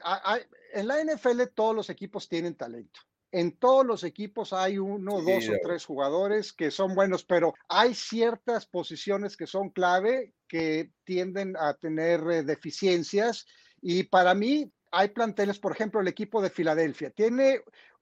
en 0.73 0.87
la 0.87 1.03
NFL 1.03 1.43
todos 1.53 1.75
los 1.75 1.89
equipos 1.89 2.27
tienen 2.27 2.55
talento. 2.55 2.99
En 3.31 3.57
todos 3.57 3.85
los 3.85 4.03
equipos 4.03 4.53
hay 4.53 4.79
uno, 4.79 5.21
dos 5.21 5.47
o 5.49 5.53
tres 5.61 5.85
jugadores 5.85 6.51
que 6.51 6.71
son 6.71 6.95
buenos, 6.95 7.23
pero 7.23 7.53
hay 7.67 7.93
ciertas 7.93 8.65
posiciones 8.65 9.37
que 9.37 9.45
son 9.45 9.69
clave 9.69 10.33
que 10.47 10.91
tienden 11.03 11.55
a 11.55 11.75
tener 11.75 12.21
eh, 12.31 12.43
deficiencias. 12.43 13.45
Y 13.81 14.03
para 14.03 14.33
mí, 14.33 14.71
hay 14.91 15.09
planteles, 15.09 15.59
por 15.59 15.71
ejemplo, 15.71 15.99
el 15.99 16.07
equipo 16.07 16.41
de 16.41 16.49
Filadelfia. 16.49 17.09
Tiene 17.11 17.61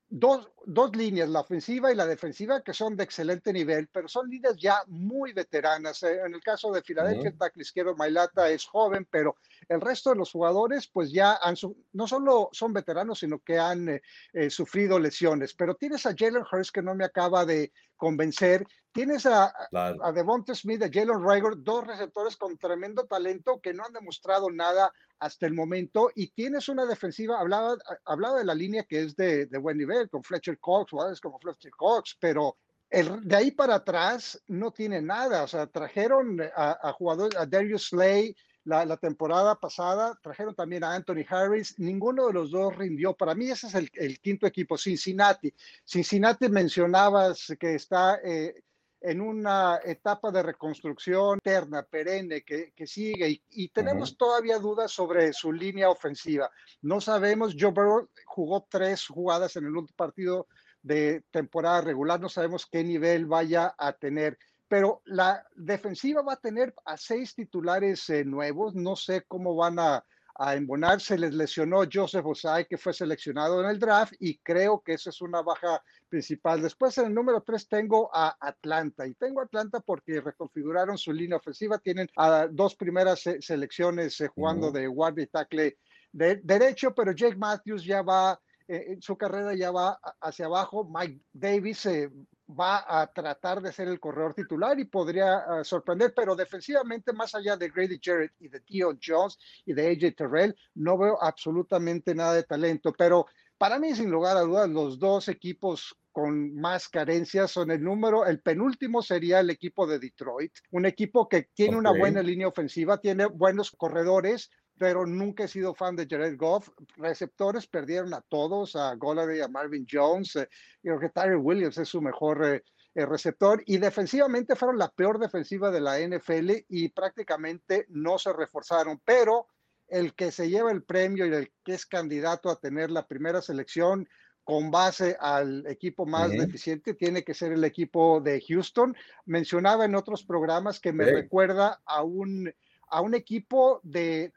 dos, 0.09 0.49
dos, 0.67 0.95
líneas, 0.95 1.29
la 1.29 1.39
ofensiva 1.39 1.91
y 1.91 1.95
la 1.95 2.05
defensiva, 2.05 2.61
que 2.61 2.73
son 2.73 2.95
de 2.95 3.03
excelente 3.03 3.53
nivel, 3.53 3.87
pero 3.87 4.07
son 4.07 4.29
líneas 4.29 4.55
ya 4.57 4.83
muy 4.87 5.33
veteranas. 5.33 6.03
Eh, 6.03 6.19
en 6.25 6.33
el 6.33 6.41
caso 6.41 6.71
de 6.71 6.81
Filadelfia, 6.81 7.29
el 7.29 7.37
tackle 7.37 7.61
izquierdo 7.61 7.95
Mailata 7.95 8.49
es 8.49 8.65
joven, 8.65 9.07
pero 9.09 9.37
el 9.69 9.81
resto 9.81 10.09
de 10.09 10.17
los 10.17 10.31
jugadores, 10.31 10.87
pues 10.87 11.11
ya 11.11 11.39
han, 11.41 11.55
no 11.93 12.07
solo 12.07 12.49
son 12.51 12.73
veteranos, 12.73 13.19
sino 13.19 13.39
que 13.39 13.57
han 13.57 13.89
eh, 13.89 14.01
eh, 14.33 14.49
sufrido 14.49 14.99
lesiones. 14.99 15.53
Pero 15.53 15.75
tienes 15.75 16.05
a 16.05 16.15
Jalen 16.15 16.43
Hurst 16.51 16.71
que 16.73 16.81
no 16.81 16.95
me 16.95 17.05
acaba 17.05 17.45
de 17.45 17.71
convencer. 17.95 18.65
Tienes 18.91 19.25
a, 19.25 19.53
a 19.73 20.11
Devonta 20.11 20.55
Smith, 20.55 20.81
a 20.81 20.89
Jalen 20.91 21.23
Rager, 21.23 21.53
dos 21.57 21.85
receptores 21.85 22.35
con 22.35 22.57
tremendo 22.57 23.05
talento 23.05 23.59
que 23.61 23.73
no 23.73 23.85
han 23.85 23.93
demostrado 23.93 24.49
nada 24.49 24.91
hasta 25.19 25.45
el 25.45 25.53
momento 25.53 26.11
y 26.15 26.29
tienes 26.29 26.69
una 26.69 26.85
defensiva, 26.85 27.39
hablaba, 27.39 27.77
hablaba 28.05 28.37
de 28.39 28.45
la 28.45 28.55
línea 28.55 28.83
que 28.83 29.01
es 29.01 29.15
de, 29.15 29.45
de 29.47 29.57
buen 29.57 29.77
nivel, 29.77 30.09
con 30.09 30.23
Fletcher 30.23 30.56
Cox, 30.59 30.91
jugadores 30.91 31.21
como 31.21 31.39
Fletcher 31.39 31.71
Cox, 31.71 32.17
pero 32.19 32.57
el, 32.89 33.27
de 33.27 33.35
ahí 33.35 33.51
para 33.51 33.75
atrás 33.75 34.41
no 34.47 34.71
tiene 34.71 35.01
nada. 35.01 35.43
O 35.43 35.47
sea, 35.47 35.67
trajeron 35.67 36.39
a, 36.55 36.91
jugadores, 36.93 37.37
a 37.37 37.45
Darius 37.45 37.89
Slay 37.89 38.35
la, 38.63 38.97
temporada 38.97 39.55
pasada, 39.55 40.19
trajeron 40.21 40.53
también 40.53 40.83
a 40.83 40.93
Anthony 40.93 41.23
Harris. 41.29 41.79
Ninguno 41.79 42.27
de 42.27 42.33
los 42.33 42.51
dos 42.51 42.75
rindió. 42.75 43.13
Para 43.13 43.33
mí 43.33 43.49
ese 43.49 43.67
es 43.67 43.75
el, 43.75 44.19
quinto 44.19 44.45
equipo, 44.45 44.77
Cincinnati. 44.77 45.53
Cincinnati 45.85 46.49
mencionabas 46.49 47.53
que 47.59 47.75
está 47.75 48.19
eh, 48.23 48.63
en 49.01 49.21
una 49.21 49.79
etapa 49.83 50.31
de 50.31 50.43
reconstrucción 50.43 51.37
eterna, 51.39 51.83
perenne, 51.83 52.43
que, 52.43 52.73
sigue 52.87 53.41
y, 53.49 53.69
tenemos 53.69 54.17
todavía 54.17 54.57
dudas 54.59 54.91
sobre 54.91 55.33
su 55.33 55.51
línea 55.51 55.89
ofensiva. 55.89 56.49
No 56.81 56.99
sabemos, 56.99 57.55
Joe 57.57 57.71
Burrow 57.71 58.09
jugó 58.25 58.65
tres 58.69 59.07
jugadas 59.07 59.55
en 59.55 59.65
el 59.65 59.75
último 59.77 59.95
partido 59.95 60.47
de 60.81 61.23
temporada 61.31 61.81
regular, 61.81 62.19
no 62.19 62.29
sabemos 62.29 62.65
qué 62.65 62.83
nivel 62.83 63.25
vaya 63.25 63.75
a 63.77 63.93
tener, 63.93 64.37
pero 64.67 65.01
la 65.05 65.45
defensiva 65.55 66.21
va 66.21 66.33
a 66.33 66.39
tener 66.39 66.73
a 66.85 66.97
seis 66.97 67.35
titulares 67.35 68.09
eh, 68.09 68.23
nuevos, 68.25 68.75
no 68.75 68.95
sé 68.95 69.23
cómo 69.27 69.55
van 69.55 69.79
a, 69.79 70.05
a 70.39 70.55
embonar, 70.55 71.01
se 71.01 71.17
les 71.17 71.33
lesionó 71.33 71.83
Joseph 71.91 72.25
Osai, 72.25 72.67
que 72.67 72.77
fue 72.77 72.93
seleccionado 72.93 73.61
en 73.61 73.69
el 73.69 73.79
draft, 73.79 74.13
y 74.19 74.37
creo 74.39 74.81
que 74.81 74.93
esa 74.93 75.09
es 75.09 75.21
una 75.21 75.41
baja 75.41 75.81
principal. 76.09 76.61
Después 76.61 76.97
en 76.97 77.07
el 77.07 77.13
número 77.13 77.41
tres 77.41 77.67
tengo 77.67 78.09
a 78.13 78.35
Atlanta, 78.39 79.07
y 79.07 79.13
tengo 79.15 79.41
a 79.41 79.45
Atlanta 79.45 79.79
porque 79.79 80.21
reconfiguraron 80.21 80.97
su 80.97 81.11
línea 81.11 81.37
ofensiva, 81.37 81.79
tienen 81.79 82.07
a 82.15 82.47
dos 82.49 82.75
primeras 82.75 83.23
selecciones 83.39 84.19
eh, 84.21 84.27
jugando 84.27 84.71
de 84.71 84.87
guardia 84.87 85.23
y 85.23 85.27
tackle 85.27 85.77
de 86.11 86.39
derecho, 86.43 86.93
pero 86.93 87.11
Jake 87.11 87.35
Matthews 87.35 87.83
ya 87.83 88.01
va 88.01 88.39
eh, 88.67 88.97
su 88.99 89.15
carrera 89.17 89.55
ya 89.55 89.71
va 89.71 89.97
hacia 90.19 90.45
abajo. 90.45 90.89
Mike 90.93 91.21
Davis 91.31 91.85
eh, 91.85 92.11
va 92.47 92.85
a 92.87 93.07
tratar 93.07 93.61
de 93.61 93.71
ser 93.71 93.87
el 93.87 93.99
corredor 93.99 94.33
titular 94.33 94.79
y 94.79 94.85
podría 94.85 95.37
ah, 95.37 95.63
sorprender, 95.63 96.13
pero 96.15 96.35
defensivamente, 96.35 97.13
más 97.13 97.35
allá 97.35 97.57
de 97.57 97.69
Grady 97.69 97.99
Jarrett 98.01 98.33
y 98.39 98.47
de 98.47 98.61
Theo 98.61 98.97
Jones 99.03 99.37
y 99.65 99.73
de 99.73 99.91
AJ 99.91 100.15
Terrell, 100.15 100.55
no 100.75 100.97
veo 100.97 101.21
absolutamente 101.21 102.15
nada 102.15 102.33
de 102.33 102.43
talento. 102.43 102.93
Pero 102.93 103.25
para 103.57 103.79
mí, 103.79 103.93
sin 103.95 104.09
lugar 104.09 104.37
a 104.37 104.41
dudas, 104.41 104.69
los 104.69 104.99
dos 104.99 105.27
equipos 105.27 105.95
con 106.11 106.55
más 106.55 106.89
carencias 106.89 107.51
son 107.51 107.69
el 107.69 107.83
número, 107.83 108.25
el 108.25 108.41
penúltimo 108.41 109.03
sería 109.03 109.39
el 109.39 109.51
equipo 109.51 109.85
de 109.85 109.99
Detroit, 109.99 110.51
un 110.71 110.87
equipo 110.87 111.29
que 111.29 111.49
tiene 111.53 111.77
una 111.77 111.91
buena 111.91 112.23
línea 112.23 112.47
ofensiva, 112.47 112.99
tiene 112.99 113.27
buenos 113.27 113.69
corredores, 113.69 114.49
pero 114.77 115.05
nunca 115.05 115.43
he 115.43 115.47
sido 115.47 115.73
fan 115.73 115.95
de 115.95 116.07
Jared 116.09 116.37
Goff. 116.37 116.69
Receptores 116.97 117.67
perdieron 117.67 118.13
a 118.13 118.21
todos, 118.21 118.75
a 118.75 118.95
Golladay, 118.95 119.41
a 119.41 119.47
Marvin 119.47 119.87
Jones. 119.89 120.35
Eh, 120.35 120.49
creo 120.81 120.99
que 120.99 121.09
Tyler 121.09 121.37
Williams 121.37 121.77
es 121.77 121.89
su 121.89 122.01
mejor 122.01 122.45
eh, 122.45 122.63
eh, 122.95 123.05
receptor. 123.05 123.63
Y 123.65 123.77
defensivamente 123.77 124.55
fueron 124.55 124.77
la 124.77 124.89
peor 124.89 125.19
defensiva 125.19 125.71
de 125.71 125.81
la 125.81 125.99
NFL 125.99 126.51
y 126.69 126.89
prácticamente 126.89 127.85
no 127.89 128.17
se 128.17 128.33
reforzaron. 128.33 129.01
Pero 129.03 129.47
el 129.87 130.13
que 130.13 130.31
se 130.31 130.49
lleva 130.49 130.71
el 130.71 130.83
premio 130.83 131.25
y 131.25 131.33
el 131.33 131.51
que 131.63 131.73
es 131.73 131.85
candidato 131.85 132.49
a 132.49 132.59
tener 132.59 132.91
la 132.91 133.07
primera 133.07 133.41
selección 133.41 134.07
con 134.43 134.71
base 134.71 135.17
al 135.19 135.67
equipo 135.67 136.05
más 136.05 136.31
deficiente, 136.31 136.93
tiene 136.93 137.25
que 137.25 137.33
ser 137.33 137.51
el 137.51 137.65
equipo 137.65 138.21
de 138.21 138.41
Houston. 138.47 138.95
Mencionaba 139.25 139.83
en 139.83 139.93
otros 139.93 140.23
programas 140.23 140.79
que 140.79 140.93
me 140.93 141.03
recuerda 141.03 141.81
a 141.85 142.01
un, 142.01 142.53
a 142.87 143.01
un 143.01 143.13
equipo 143.13 143.81
de 143.83 144.31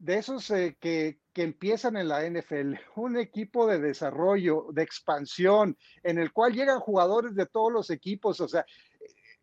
de 0.00 0.16
esos 0.16 0.50
eh, 0.50 0.76
que, 0.80 1.18
empiezan 1.34 1.96
en 1.96 2.08
la 2.08 2.28
NFL, 2.28 2.74
un 2.96 3.16
equipo 3.16 3.66
de 3.66 3.78
desarrollo, 3.78 4.66
de 4.72 4.82
expansión, 4.82 5.76
en 6.02 6.18
el 6.18 6.32
cual 6.32 6.52
llegan 6.52 6.80
jugadores 6.80 7.34
de 7.34 7.46
todos 7.46 7.72
los 7.72 7.90
equipos. 7.90 8.40
O 8.40 8.48
sea, 8.48 8.66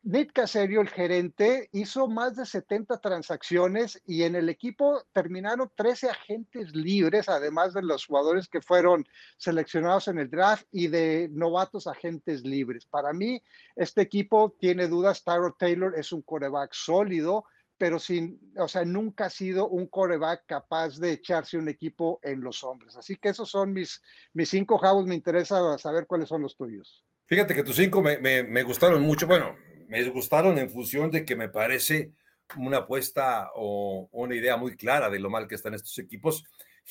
Nick 0.03 0.31
Caserio, 0.31 0.81
el 0.81 0.89
gerente, 0.89 1.69
hizo 1.71 2.07
más 2.07 2.35
de 2.35 2.45
70 2.45 2.99
transacciones 2.99 4.01
y 4.05 4.23
en 4.23 4.35
el 4.35 4.47
equipo 4.47 5.03
terminaron 5.11 5.71
13 5.75 6.09
agentes 6.11 6.75
libres, 6.75 7.29
además 7.29 7.73
de 7.73 7.81
los 7.81 8.05
jugadores 8.05 8.47
que 8.47 8.61
fueron 8.61 9.05
seleccionados 9.37 10.07
en 10.07 10.19
el 10.19 10.29
draft 10.29 10.65
y 10.71 10.87
de 10.87 11.29
novatos 11.31 11.87
agentes 11.87 12.43
libres. 12.43 12.85
Para 12.85 13.11
mí, 13.11 13.41
este 13.75 14.01
equipo 14.01 14.55
tiene 14.59 14.87
dudas. 14.87 15.23
Tyro 15.23 15.55
Taylor 15.57 15.93
es 15.97 16.11
un 16.11 16.21
coreback 16.21 16.73
sólido 16.73 17.45
pero 17.77 17.99
sin, 17.99 18.39
o 18.57 18.67
sea, 18.67 18.83
nunca 18.85 19.25
ha 19.25 19.29
sido 19.29 19.67
un 19.69 19.87
coreback 19.87 20.45
capaz 20.45 20.97
de 20.97 21.11
echarse 21.11 21.57
un 21.57 21.69
equipo 21.69 22.19
en 22.23 22.41
los 22.41 22.63
hombres. 22.63 22.95
Así 22.95 23.15
que 23.15 23.29
esos 23.29 23.49
son 23.49 23.73
mis, 23.73 24.01
mis 24.33 24.49
cinco 24.49 24.77
jabos, 24.77 25.05
me 25.05 25.15
interesa 25.15 25.77
saber 25.77 26.07
cuáles 26.07 26.29
son 26.29 26.41
los 26.41 26.55
tuyos. 26.55 27.05
Fíjate 27.25 27.53
que 27.53 27.63
tus 27.63 27.75
cinco 27.75 28.01
me, 28.01 28.17
me, 28.17 28.63
gustaron 28.63 29.01
mucho, 29.01 29.27
bueno, 29.27 29.55
me 29.87 30.03
gustaron 30.09 30.57
en 30.57 30.69
función 30.69 31.11
de 31.11 31.25
que 31.25 31.35
me 31.35 31.49
parece 31.49 32.13
una 32.55 32.77
apuesta 32.77 33.51
o 33.55 34.07
una 34.11 34.35
idea 34.35 34.55
muy 34.55 34.75
clara 34.77 35.09
de 35.09 35.19
lo 35.19 35.29
mal 35.29 35.47
que 35.47 35.55
están 35.55 35.73
estos 35.73 35.97
equipos. 35.99 36.45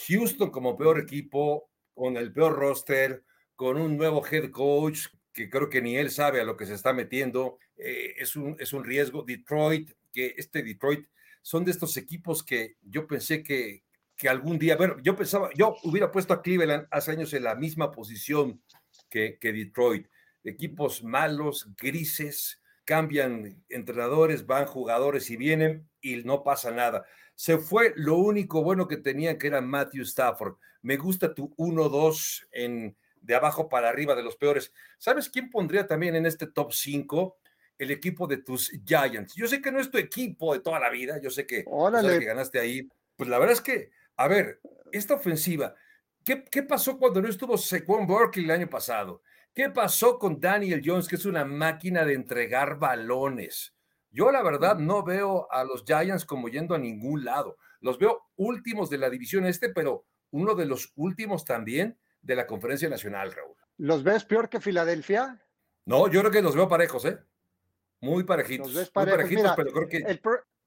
Houston 0.08 0.50
como 0.50 0.76
peor 0.76 1.00
equipo, 1.00 1.70
con 1.94 2.16
el 2.16 2.32
peor 2.32 2.54
roster, 2.54 3.24
con 3.54 3.78
un 3.78 3.96
nuevo 3.96 4.22
head 4.30 4.50
coach 4.50 5.06
que 5.32 5.50
creo 5.50 5.68
que 5.68 5.82
ni 5.82 5.96
él 5.96 6.10
sabe 6.10 6.40
a 6.40 6.44
lo 6.44 6.56
que 6.56 6.64
se 6.64 6.74
está 6.74 6.94
metiendo, 6.94 7.58
eh, 7.76 8.14
es, 8.16 8.36
un, 8.36 8.56
es 8.58 8.72
un 8.72 8.84
riesgo. 8.84 9.22
Detroit 9.22 9.92
que 10.16 10.34
este 10.38 10.62
Detroit 10.62 11.06
son 11.42 11.62
de 11.62 11.72
estos 11.72 11.98
equipos 11.98 12.42
que 12.42 12.78
yo 12.80 13.06
pensé 13.06 13.42
que, 13.42 13.84
que 14.16 14.30
algún 14.30 14.58
día, 14.58 14.76
bueno, 14.76 14.96
yo 15.02 15.14
pensaba, 15.14 15.50
yo 15.54 15.76
hubiera 15.84 16.10
puesto 16.10 16.32
a 16.32 16.40
Cleveland 16.40 16.88
hace 16.90 17.10
años 17.10 17.34
en 17.34 17.44
la 17.44 17.54
misma 17.54 17.90
posición 17.90 18.62
que, 19.10 19.38
que 19.38 19.52
Detroit. 19.52 20.08
Equipos 20.42 21.04
malos, 21.04 21.68
grises, 21.76 22.62
cambian 22.86 23.62
entrenadores, 23.68 24.46
van 24.46 24.64
jugadores 24.64 25.28
y 25.30 25.36
vienen 25.36 25.86
y 26.00 26.16
no 26.24 26.42
pasa 26.42 26.70
nada. 26.70 27.04
Se 27.34 27.58
fue 27.58 27.92
lo 27.96 28.16
único 28.16 28.62
bueno 28.62 28.88
que 28.88 28.96
tenían, 28.96 29.36
que 29.36 29.48
era 29.48 29.60
Matthew 29.60 30.04
Stafford. 30.04 30.56
Me 30.80 30.96
gusta 30.96 31.34
tu 31.34 31.54
1-2 31.56 32.46
en 32.52 32.96
de 33.20 33.34
abajo 33.34 33.68
para 33.68 33.90
arriba 33.90 34.14
de 34.14 34.22
los 34.22 34.36
peores. 34.36 34.72
¿Sabes 34.98 35.28
quién 35.28 35.50
pondría 35.50 35.86
también 35.86 36.14
en 36.14 36.24
este 36.24 36.46
top 36.46 36.72
5? 36.72 37.36
El 37.78 37.90
equipo 37.90 38.26
de 38.26 38.38
tus 38.38 38.70
Giants. 38.84 39.34
Yo 39.34 39.46
sé 39.46 39.60
que 39.60 39.72
no 39.72 39.80
es 39.80 39.90
tu 39.90 39.98
equipo 39.98 40.54
de 40.54 40.60
toda 40.60 40.80
la 40.80 40.90
vida, 40.90 41.20
yo 41.20 41.30
sé 41.30 41.46
que, 41.46 41.64
que 41.64 42.24
ganaste 42.24 42.58
ahí. 42.58 42.88
Pues 43.16 43.28
la 43.28 43.38
verdad 43.38 43.54
es 43.54 43.60
que, 43.60 43.90
a 44.16 44.28
ver, 44.28 44.60
esta 44.92 45.14
ofensiva, 45.14 45.74
¿qué, 46.24 46.44
qué 46.44 46.62
pasó 46.62 46.98
cuando 46.98 47.20
no 47.22 47.28
estuvo 47.28 47.56
Saquon 47.56 48.06
Barkley 48.06 48.44
el 48.44 48.50
año 48.50 48.68
pasado? 48.68 49.22
¿Qué 49.54 49.70
pasó 49.70 50.18
con 50.18 50.38
Daniel 50.38 50.82
Jones, 50.84 51.08
que 51.08 51.16
es 51.16 51.24
una 51.24 51.44
máquina 51.44 52.04
de 52.04 52.14
entregar 52.14 52.78
balones? 52.78 53.74
Yo 54.10 54.30
la 54.30 54.42
verdad 54.42 54.78
no 54.78 55.02
veo 55.02 55.50
a 55.50 55.64
los 55.64 55.84
Giants 55.84 56.24
como 56.24 56.48
yendo 56.48 56.74
a 56.74 56.78
ningún 56.78 57.24
lado. 57.24 57.58
Los 57.80 57.98
veo 57.98 58.30
últimos 58.36 58.90
de 58.90 58.98
la 58.98 59.10
división 59.10 59.46
este, 59.46 59.70
pero 59.70 60.06
uno 60.30 60.54
de 60.54 60.66
los 60.66 60.92
últimos 60.96 61.44
también 61.44 61.98
de 62.22 62.36
la 62.36 62.46
conferencia 62.46 62.88
nacional, 62.88 63.32
Raúl. 63.32 63.56
¿Los 63.78 64.02
ves 64.02 64.24
peor 64.24 64.48
que 64.48 64.60
Filadelfia? 64.60 65.42
No, 65.84 66.08
yo 66.08 66.20
creo 66.20 66.32
que 66.32 66.42
los 66.42 66.56
veo 66.56 66.68
parejos, 66.68 67.04
¿eh? 67.04 67.18
Muy 68.06 68.24
parejitos. 68.24 68.72
muy 68.72 68.84
parejitos, 68.92 69.52
pero 69.56 69.72
creo 69.72 69.88
que. 69.88 69.96
El, 69.98 70.20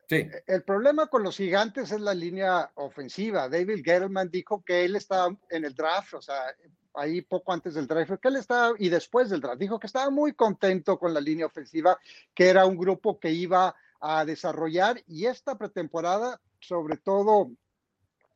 sí. 0.08 0.28
el, 0.46 0.64
problema 0.64 1.08
con 1.08 1.24
los 1.24 1.38
gigantes 1.38 1.92
es 1.92 2.02
la 2.02 2.14
línea 2.14 2.72
ofensiva. 2.76 3.48
David 3.50 3.82
Gettleman 3.84 4.30
dijo 4.30 4.64
que 4.64 4.86
él 4.86 4.96
estaba 4.96 5.36
en 5.50 5.66
el 5.66 5.74
draft, 5.74 6.16
o 6.16 6.22
sea, 6.22 6.54
ahí 6.94 7.22
poco 7.22 7.54
antes 7.54 7.74
del 7.74 7.88
draft, 7.88 8.20
que 8.22 8.28
él 8.28 8.36
estaba, 8.36 8.74
y 8.78 8.90
después 8.90 9.30
del 9.30 9.42
draft, 9.42 9.60
dijo 9.60 9.80
que 9.80 9.88
estaba 9.88 10.10
muy 10.10 10.34
contento 10.34 10.98
con 11.00 11.14
la 11.14 11.22
línea 11.22 11.46
ofensiva, 11.46 11.98
que 12.34 12.50
era 12.50 12.66
un 12.66 12.78
grupo 12.78 13.20
que 13.20 13.32
iba 13.32 13.76
a 14.02 14.26
desarrollar, 14.26 15.02
y 15.08 15.26
esta 15.26 15.58
pretemporada, 15.58 16.40
sobre 16.60 16.98
todo 16.98 17.52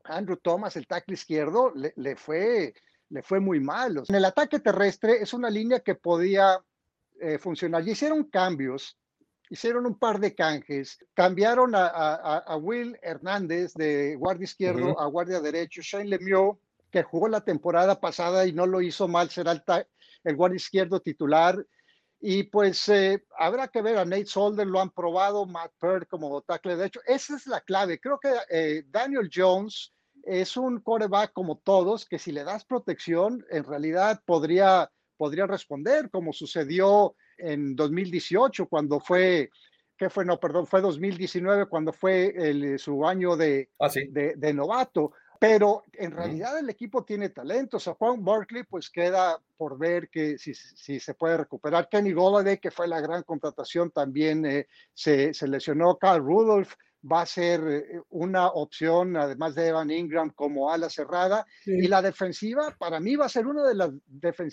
Andrew 0.03 0.37
Thomas, 0.37 0.75
el 0.75 0.87
tackle 0.87 1.15
izquierdo, 1.15 1.71
le, 1.75 1.93
le 1.95 2.15
fue, 2.15 2.73
le 3.09 3.21
fue 3.21 3.39
muy 3.39 3.59
mal. 3.59 4.03
en 4.07 4.15
el 4.15 4.25
ataque 4.25 4.59
terrestre 4.59 5.21
es 5.21 5.33
una 5.33 5.49
línea 5.49 5.79
que 5.79 5.95
podía 5.95 6.61
eh, 7.19 7.37
funcionar. 7.37 7.87
Y 7.87 7.91
hicieron 7.91 8.23
cambios, 8.25 8.97
hicieron 9.49 9.85
un 9.85 9.97
par 9.97 10.19
de 10.19 10.35
canjes, 10.35 10.97
cambiaron 11.13 11.73
a, 11.75 12.57
Will 12.61 12.97
Hernández 13.01 13.73
de 13.73 14.15
guardia 14.15 14.45
izquierdo 14.45 14.99
a 14.99 15.05
guardia 15.07 15.39
derecho, 15.39 15.81
Shane 15.81 16.09
Lemieux, 16.09 16.57
que 16.91 17.03
jugó 17.03 17.27
la 17.27 17.41
temporada 17.41 17.99
pasada 17.99 18.45
y 18.45 18.53
no 18.53 18.65
lo 18.65 18.81
hizo 18.81 19.07
mal, 19.07 19.29
será 19.29 19.51
el, 19.51 19.63
el 20.23 20.35
guardia 20.35 20.57
izquierdo 20.57 20.99
titular. 20.99 21.65
Y 22.25 22.43
pues 22.43 22.87
eh, 22.87 23.25
habrá 23.37 23.67
que 23.67 23.81
ver 23.81 23.97
a 23.97 24.05
Nate 24.05 24.27
Solder, 24.27 24.65
lo 24.65 24.79
han 24.79 24.91
probado, 24.91 25.45
Matt 25.45 25.73
Peart 25.77 26.07
como 26.07 26.41
tackle 26.41 26.77
de 26.77 26.85
hecho. 26.85 27.01
Esa 27.05 27.35
es 27.35 27.47
la 27.47 27.59
clave. 27.59 27.99
Creo 27.99 28.17
que 28.17 28.33
eh, 28.49 28.83
Daniel 28.87 29.29
Jones 29.33 29.91
es 30.23 30.55
un 30.55 30.79
coreback 30.79 31.33
como 31.33 31.57
todos, 31.57 32.05
que 32.05 32.17
si 32.17 32.31
le 32.31 32.45
das 32.45 32.63
protección, 32.63 33.45
en 33.49 33.65
realidad 33.65 34.21
podría 34.25 34.89
podría 35.17 35.47
responder, 35.47 36.09
como 36.09 36.33
sucedió 36.33 37.15
en 37.37 37.75
2018, 37.75 38.67
cuando 38.67 38.99
fue, 38.99 39.49
¿qué 39.97 40.09
fue? 40.09 40.25
No, 40.25 40.39
perdón, 40.39 40.67
fue 40.67 40.81
2019, 40.81 41.67
cuando 41.67 41.93
fue 41.93 42.33
el, 42.35 42.79
su 42.79 43.05
año 43.05 43.35
de, 43.35 43.69
ah, 43.79 43.89
de, 43.89 44.53
novato. 44.53 45.13
pero 45.39 45.83
en 45.93 46.11
realidad 46.11 46.57
el 46.59 46.69
equipo 46.69 47.03
tiene 47.03 47.29
talento. 47.29 47.77
O 47.77 47.79
sea, 47.79 47.93
Juan 47.93 48.23
Barkley, 48.23 48.63
pues 48.63 48.89
queda 48.89 49.39
por 49.57 49.77
ver 49.77 50.09
que 50.09 50.37
si, 50.37 50.53
si 50.53 50.99
se 50.99 51.13
puede 51.13 51.37
recuperar. 51.37 51.89
Kenny 51.89 52.13
Golladay, 52.13 52.57
que 52.57 52.71
fue 52.71 52.87
la 52.87 53.01
gran 53.01 53.23
contratación, 53.23 53.91
también 53.91 54.45
eh, 54.45 54.67
se, 54.93 55.33
se, 55.33 55.47
lesionó. 55.47 55.97
Carl 55.97 56.23
Rudolph 56.23 56.73
va 57.09 57.21
a 57.21 57.25
ser 57.25 57.61
eh, 57.67 58.01
una 58.09 58.47
opción, 58.47 59.17
además 59.17 59.55
de 59.55 59.67
Evan 59.67 59.91
Ingram, 59.91 60.29
como 60.31 60.71
ala 60.71 60.89
cerrada. 60.89 61.45
Y 61.65 61.87
la 61.87 62.01
defensiva, 62.01 62.75
para 62.77 62.99
mí, 62.99 63.15
va 63.15 63.25
a 63.25 63.29
ser 63.29 63.47
una 63.47 63.63
de 63.67 63.75
las 63.75 63.91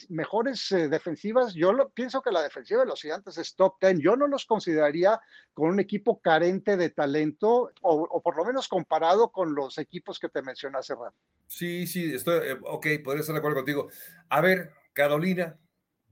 mejores 0.08 0.70
eh, 0.72 0.88
defensivas. 0.88 1.54
Yo 1.54 1.72
lo, 1.72 1.90
pienso 1.90 2.22
que 2.22 2.30
la 2.30 2.42
defensiva 2.42 2.80
de 2.80 2.86
los 2.86 3.00
gigantes 3.00 3.38
es 3.38 3.54
top 3.54 3.74
10. 3.80 4.00
Yo 4.00 4.16
no 4.16 4.26
los 4.26 4.46
consideraría 4.46 5.20
con 5.52 5.70
un 5.70 5.80
equipo 5.80 6.20
carente 6.20 6.76
de 6.76 6.90
talento, 6.90 7.70
o, 7.82 8.22
por 8.22 8.36
lo 8.36 8.44
menos 8.44 8.68
comparado 8.68 9.30
con 9.30 9.54
los 9.54 9.78
equipos 9.78 10.18
que 10.18 10.28
te 10.28 10.42
mencioné 10.42 10.78
hace 10.78 10.94
rato. 10.94 11.16
Sí, 11.46 11.86
sí, 11.86 12.14
estoy, 12.14 12.48
eh, 12.48 12.58
ok, 12.62 12.86
podría 13.04 13.20
estar 13.20 13.34
de 13.34 13.38
acuerdo 13.38 13.58
contigo. 13.58 13.88
A 14.28 14.40
ver, 14.40 14.70
Carolina, 14.92 15.58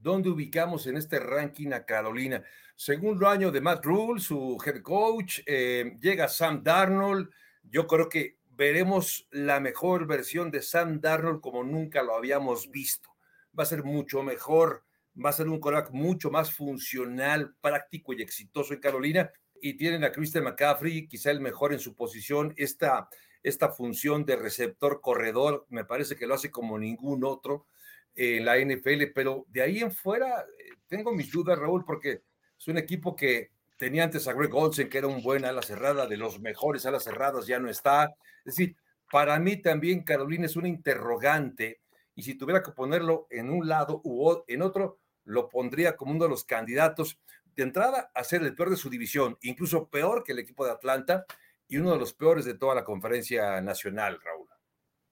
¿Dónde 0.01 0.29
ubicamos 0.29 0.87
en 0.87 0.95
este 0.95 1.19
ranking 1.19 1.73
a 1.73 1.83
Carolina? 1.83 2.41
Segundo 2.73 3.27
año 3.27 3.51
de 3.51 3.59
Matt 3.59 3.83
Rule, 3.83 4.21
su 4.21 4.57
head 4.65 4.81
coach, 4.81 5.41
eh, 5.45 5.97
llega 5.99 6.29
Sam 6.29 6.63
Darnold. 6.63 7.29
Yo 7.63 7.85
creo 7.85 8.07
que 8.07 8.37
veremos 8.49 9.27
la 9.31 9.59
mejor 9.59 10.07
versión 10.07 10.51
de 10.51 10.61
Sam 10.61 11.01
Darnold 11.01 11.41
como 11.41 11.65
nunca 11.65 12.01
lo 12.01 12.15
habíamos 12.15 12.71
visto. 12.71 13.09
Va 13.57 13.63
a 13.63 13.65
ser 13.65 13.83
mucho 13.83 14.23
mejor, 14.23 14.85
va 15.21 15.31
a 15.31 15.33
ser 15.33 15.49
un 15.49 15.59
coreback 15.59 15.91
mucho 15.91 16.31
más 16.31 16.53
funcional, 16.53 17.53
práctico 17.59 18.13
y 18.13 18.21
exitoso 18.21 18.73
en 18.73 18.79
Carolina. 18.79 19.29
Y 19.61 19.73
tienen 19.73 20.05
a 20.05 20.13
Christian 20.13 20.45
McCaffrey, 20.45 21.09
quizá 21.09 21.29
el 21.31 21.41
mejor 21.41 21.73
en 21.73 21.79
su 21.79 21.93
posición. 21.93 22.53
Esta, 22.55 23.09
esta 23.43 23.67
función 23.67 24.23
de 24.23 24.37
receptor 24.37 25.01
corredor 25.01 25.65
me 25.67 25.83
parece 25.83 26.15
que 26.15 26.25
lo 26.25 26.35
hace 26.35 26.49
como 26.49 26.79
ningún 26.79 27.25
otro 27.25 27.67
en 28.15 28.45
la 28.45 28.57
NFL, 28.57 29.11
pero 29.13 29.45
de 29.49 29.61
ahí 29.61 29.79
en 29.79 29.91
fuera 29.91 30.41
eh, 30.41 30.71
tengo 30.87 31.13
mis 31.13 31.31
dudas, 31.31 31.57
Raúl, 31.57 31.85
porque 31.85 32.23
es 32.57 32.67
un 32.67 32.77
equipo 32.77 33.15
que 33.15 33.51
tenía 33.77 34.03
antes 34.03 34.27
a 34.27 34.33
Greg 34.33 34.53
Olsen, 34.53 34.89
que 34.89 34.97
era 34.97 35.07
un 35.07 35.23
buen 35.23 35.45
ala 35.45 35.61
cerrada, 35.61 36.05
de 36.05 36.17
los 36.17 36.39
mejores 36.39 36.85
alas 36.85 37.05
cerradas, 37.05 37.47
ya 37.47 37.59
no 37.59 37.69
está. 37.69 38.13
Es 38.39 38.55
decir, 38.55 38.75
para 39.09 39.39
mí 39.39 39.57
también 39.57 40.03
Carolina 40.03 40.45
es 40.45 40.57
una 40.57 40.67
interrogante, 40.67 41.79
y 42.13 42.23
si 42.23 42.35
tuviera 42.35 42.61
que 42.61 42.71
ponerlo 42.71 43.27
en 43.29 43.49
un 43.49 43.67
lado 43.69 44.01
u 44.03 44.43
en 44.47 44.61
otro, 44.61 44.99
lo 45.23 45.47
pondría 45.47 45.95
como 45.95 46.11
uno 46.11 46.25
de 46.25 46.29
los 46.29 46.43
candidatos 46.43 47.17
de 47.55 47.63
entrada 47.63 48.11
a 48.13 48.23
ser 48.25 48.41
el 48.43 48.55
peor 48.55 48.69
de 48.69 48.75
su 48.75 48.89
división, 48.89 49.37
incluso 49.41 49.87
peor 49.87 50.23
que 50.23 50.33
el 50.33 50.39
equipo 50.39 50.65
de 50.65 50.71
Atlanta 50.71 51.25
y 51.67 51.77
uno 51.77 51.93
de 51.93 51.99
los 51.99 52.13
peores 52.13 52.43
de 52.43 52.55
toda 52.55 52.75
la 52.75 52.83
conferencia 52.83 53.61
nacional, 53.61 54.19
Raúl. 54.21 54.48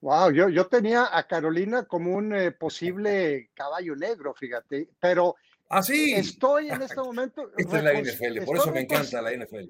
Wow, 0.02 0.32
yo, 0.32 0.50
yo 0.50 0.68
tenía 0.68 1.10
a 1.12 1.28
Carolina 1.28 1.86
como 1.86 2.16
un 2.16 2.36
eh, 2.36 2.52
posible 2.60 3.50
caballo 3.54 3.96
negro, 3.96 4.34
fíjate, 4.34 4.90
pero 5.00 5.36
¿Ah, 5.70 5.82
sí? 5.82 6.14
estoy 6.14 6.70
en 6.70 6.82
este 6.82 6.96
momento. 7.02 7.52
Esta 7.58 7.78
es 7.78 7.84
la 7.84 7.94
NFL, 7.94 8.46
por 8.46 8.58
eso 8.58 8.72
me 8.72 8.82
encanta 8.82 9.22
la 9.22 9.32
NFL. 9.32 9.70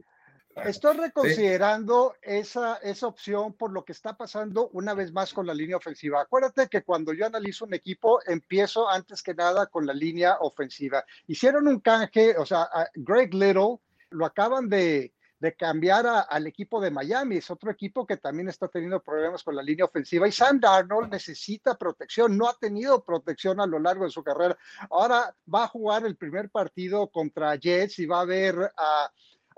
Estoy 0.66 0.98
reconsiderando 0.98 2.16
esa, 2.22 2.78
esa 2.78 3.06
opción 3.06 3.54
por 3.54 3.72
lo 3.72 3.86
que 3.86 3.92
está 3.92 4.18
pasando 4.18 4.70
una 4.70 4.96
vez 4.96 5.12
más 5.12 5.32
con 5.32 5.46
la 5.46 5.54
línea 5.54 5.78
ofensiva. 5.78 6.22
Acuérdate 6.22 6.68
que 6.68 6.82
cuando 6.82 7.14
yo 7.14 7.28
analizo 7.28 7.66
un 7.66 7.76
equipo, 7.76 8.20
empiezo 8.26 8.90
antes 8.90 9.22
que 9.22 9.36
nada 9.36 9.68
con 9.68 9.86
la 9.86 9.94
línea 9.94 10.38
ofensiva. 10.40 11.06
Hicieron 11.28 11.68
un 11.68 11.80
canje, 11.80 12.36
o 12.38 12.46
sea, 12.46 12.68
Greg 12.96 13.36
Little 13.36 13.78
lo 14.10 14.26
acaban 14.26 14.68
de, 14.68 15.14
de 15.40 15.56
cambiar 15.56 16.06
al 16.30 16.48
equipo 16.48 16.82
de 16.82 16.90
Miami. 16.92 17.38
Es 17.38 17.52
otro 17.52 17.70
equipo 17.70 18.06
que 18.06 18.18
también 18.18 18.50
está 18.50 18.68
teniendo 18.68 19.02
problemas 19.02 19.44
con 19.44 19.56
la 19.56 19.62
línea 19.62 19.86
ofensiva 19.86 20.28
y 20.28 20.32
Sam 20.32 20.60
Darnold 20.60 21.12
necesita 21.12 21.78
protección. 21.78 22.38
No 22.38 22.48
ha 22.48 22.58
tenido 22.58 23.04
protección 23.04 23.60
a 23.62 23.68
lo 23.68 23.80
largo 23.80 24.06
de 24.06 24.12
su 24.12 24.24
carrera. 24.24 24.58
Ahora 24.90 25.36
va 25.54 25.66
a 25.66 25.68
jugar 25.68 26.06
el 26.06 26.16
primer 26.16 26.50
partido 26.50 27.10
contra 27.10 27.56
Jets 27.56 28.00
y 28.00 28.06
va 28.06 28.22
a 28.22 28.26
ver 28.26 28.56
a, 28.78 29.12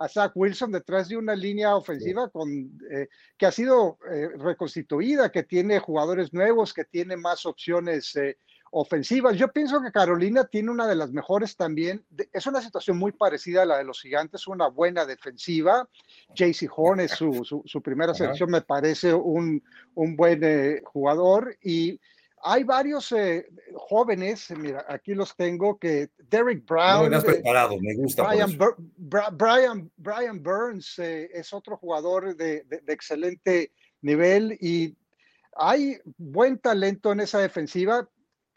Zach 0.08 0.32
Wilson 0.34 0.72
detrás 0.72 1.10
de 1.10 1.18
una 1.18 1.36
línea 1.36 1.76
ofensiva 1.76 2.30
con, 2.30 2.50
eh, 2.90 3.10
que 3.38 3.46
ha 3.46 3.52
sido 3.52 3.98
eh, 4.10 4.30
reconstituida, 4.38 5.30
que 5.30 5.44
tiene 5.44 5.80
jugadores 5.80 6.32
nuevos, 6.34 6.74
que 6.74 6.86
tiene 6.86 7.18
más 7.18 7.46
opciones. 7.46 8.16
Eh, 8.16 8.38
ofensivas. 8.72 9.36
Yo 9.38 9.52
pienso 9.52 9.82
que 9.82 9.92
Carolina 9.92 10.46
tiene 10.46 10.72
una 10.72 10.88
de 10.88 10.96
las 10.96 11.12
mejores 11.12 11.56
también. 11.56 12.04
Es 12.34 12.46
una 12.48 12.62
situación 12.62 12.98
muy 12.98 13.12
parecida 13.12 13.64
a 13.64 13.66
la 13.66 13.78
de 13.78 13.84
los 13.84 14.02
gigantes, 14.02 14.48
una 14.48 14.68
buena 14.68 15.06
defensiva. 15.06 15.88
JC 16.36 16.70
Horn 16.76 17.02
es 17.02 17.12
su, 17.12 17.64
su, 17.66 17.82
primera 17.82 18.14
selección, 18.14 18.52
me 18.52 18.62
parece 18.62 19.14
un, 19.14 19.64
un 19.96 20.16
buen 20.16 20.44
eh, 20.44 20.82
jugador. 20.86 21.58
Y 21.62 22.00
hay 22.42 22.64
varios 22.64 23.12
eh, 23.12 23.48
jóvenes, 23.76 24.52
mira, 24.58 24.86
aquí 24.88 25.14
los 25.14 25.36
tengo, 25.36 25.78
que 25.78 26.10
Derek 26.30 26.66
Brown. 26.66 27.12
No, 27.12 27.22
preparado, 27.22 27.78
me 27.80 27.96
gusta. 27.96 28.24
Brian, 29.32 29.92
Brian, 29.98 30.44
Burns 30.44 31.00
eh, 31.00 31.30
es 31.34 31.54
otro 31.54 31.78
jugador 31.78 32.36
de, 32.36 32.64
de, 32.64 32.80
de 32.80 32.94
excelente 32.94 33.72
nivel 34.02 34.58
y 34.62 34.96
hay 35.56 36.00
buen 36.18 36.58
talento 36.58 37.12
en 37.12 37.20
esa 37.20 37.40
defensiva 37.40 38.08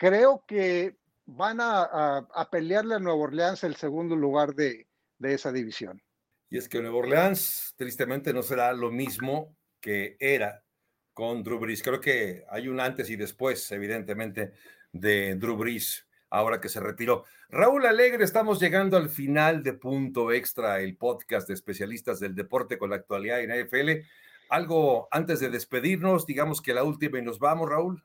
creo 0.02 0.44
que 0.48 0.96
van 1.26 1.58
a, 1.60 2.26
pelearle 2.50 2.96
a 2.96 2.98
Nueva 2.98 3.20
Orleans 3.20 3.62
el 3.62 3.76
segundo 3.76 4.16
lugar 4.16 4.52
de, 4.56 4.88
esa 5.20 5.52
división. 5.52 6.02
Y 6.50 6.58
es 6.58 6.68
que 6.68 6.82
Nueva 6.82 6.96
Orleans, 6.96 7.72
tristemente, 7.76 8.34
no 8.34 8.42
será 8.42 8.72
lo 8.72 8.90
mismo 8.90 9.56
que 9.80 10.16
era 10.18 10.64
con 11.12 11.44
Drew 11.44 11.60
Brees. 11.60 11.84
Creo 11.84 12.00
que 12.00 12.44
hay 12.50 12.66
un 12.66 12.80
antes 12.80 13.10
y 13.10 13.16
después, 13.16 13.70
evidentemente, 13.70 14.52
de 14.90 15.36
Drew 15.36 15.56
Brees, 15.56 16.08
ahora 16.30 16.60
que 16.60 16.68
se 16.68 16.80
retiró. 16.80 17.24
Raúl 17.48 17.86
Alegre, 17.86 18.24
estamos 18.24 18.58
llegando 18.58 18.96
al 18.96 19.08
final 19.08 19.62
de 19.62 19.74
Punto 19.74 20.32
Extra, 20.32 20.80
el 20.80 20.96
podcast 20.96 21.46
de 21.46 21.54
especialistas 21.54 22.18
del 22.18 22.34
deporte 22.34 22.76
con 22.76 22.90
la 22.90 22.96
actualidad 22.96 23.40
en 23.40 23.52
AFL. 23.52 24.04
Algo 24.48 25.06
antes 25.12 25.38
de 25.38 25.48
despedirnos, 25.48 26.26
digamos 26.26 26.60
que 26.60 26.74
la 26.74 26.82
última 26.82 27.20
y 27.20 27.22
nos 27.22 27.38
vamos, 27.38 27.70
Raúl. 27.70 28.02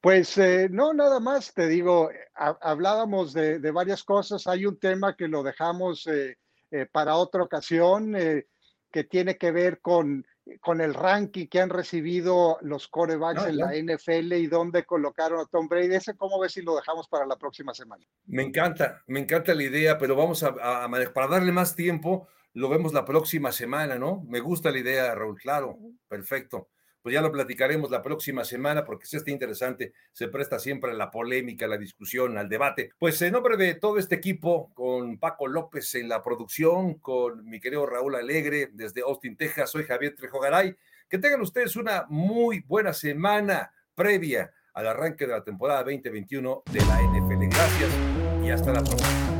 Pues 0.00 0.38
eh, 0.38 0.68
no, 0.70 0.94
nada 0.94 1.20
más, 1.20 1.52
te 1.52 1.68
digo, 1.68 2.10
hablábamos 2.34 3.34
de, 3.34 3.58
varias 3.70 4.02
cosas, 4.02 4.46
hay 4.46 4.64
un 4.64 4.78
tema 4.78 5.14
que 5.14 5.28
lo 5.28 5.42
dejamos 5.42 6.06
eh, 6.06 6.38
eh, 6.70 6.86
para 6.90 7.16
otra 7.16 7.42
ocasión 7.42 8.14
que 8.90 9.04
tiene 9.04 9.36
que 9.36 9.52
ver 9.52 9.80
con, 9.80 10.26
con 10.60 10.80
el 10.80 10.94
ranking 10.94 11.48
que 11.48 11.60
han 11.60 11.68
recibido 11.68 12.56
los 12.62 12.88
corebacks 12.88 13.44
en 13.44 13.58
la 13.58 13.74
NFL 13.74 14.32
y 14.32 14.46
dónde 14.46 14.84
colocaron 14.84 15.38
a 15.38 15.44
Tom 15.44 15.68
Brady. 15.68 15.94
Ese, 15.94 16.16
¿cómo 16.16 16.40
ves 16.40 16.52
si 16.52 16.62
lo 16.62 16.76
dejamos 16.76 17.06
para 17.06 17.26
la 17.26 17.36
próxima 17.36 17.74
semana? 17.74 18.04
Me 18.24 18.42
encanta, 18.42 19.02
me 19.06 19.20
encanta 19.20 19.54
la 19.54 19.64
idea, 19.64 19.98
pero 19.98 20.16
vamos 20.16 20.42
a, 20.42 20.84
a 20.84 21.12
para 21.12 21.28
darle 21.28 21.52
más 21.52 21.76
tiempo, 21.76 22.26
lo 22.54 22.70
vemos 22.70 22.94
la 22.94 23.04
próxima 23.04 23.52
semana, 23.52 23.98
¿no? 23.98 24.22
Me 24.26 24.40
gusta 24.40 24.70
la 24.70 24.78
idea, 24.78 25.14
Raúl, 25.14 25.38
claro, 25.38 25.78
perfecto 26.08 26.70
pues 27.02 27.14
ya 27.14 27.20
lo 27.20 27.32
platicaremos 27.32 27.90
la 27.90 28.02
próxima 28.02 28.44
semana 28.44 28.84
porque 28.84 29.06
si 29.06 29.16
está 29.16 29.30
interesante, 29.30 29.92
se 30.12 30.28
presta 30.28 30.58
siempre 30.58 30.90
a 30.90 30.94
la 30.94 31.10
polémica, 31.10 31.64
a 31.64 31.68
la 31.68 31.78
discusión, 31.78 32.36
al 32.38 32.48
debate. 32.48 32.90
Pues 32.98 33.20
en 33.22 33.32
nombre 33.32 33.56
de 33.56 33.74
todo 33.74 33.98
este 33.98 34.16
equipo, 34.16 34.72
con 34.74 35.18
Paco 35.18 35.46
López 35.46 35.94
en 35.94 36.08
la 36.08 36.22
producción, 36.22 36.94
con 36.94 37.44
mi 37.44 37.60
querido 37.60 37.86
Raúl 37.86 38.14
Alegre 38.14 38.70
desde 38.72 39.00
Austin, 39.02 39.36
Texas, 39.36 39.70
soy 39.70 39.84
Javier 39.84 40.14
Trejogaray. 40.14 40.76
Que 41.08 41.18
tengan 41.18 41.40
ustedes 41.40 41.74
una 41.76 42.06
muy 42.08 42.60
buena 42.60 42.92
semana 42.92 43.72
previa 43.94 44.52
al 44.74 44.86
arranque 44.86 45.26
de 45.26 45.32
la 45.32 45.44
temporada 45.44 45.82
2021 45.82 46.62
de 46.70 46.80
la 46.80 47.02
NFL. 47.02 47.48
Gracias 47.48 47.90
y 48.44 48.50
hasta 48.50 48.72
la 48.72 48.82
próxima. 48.82 49.39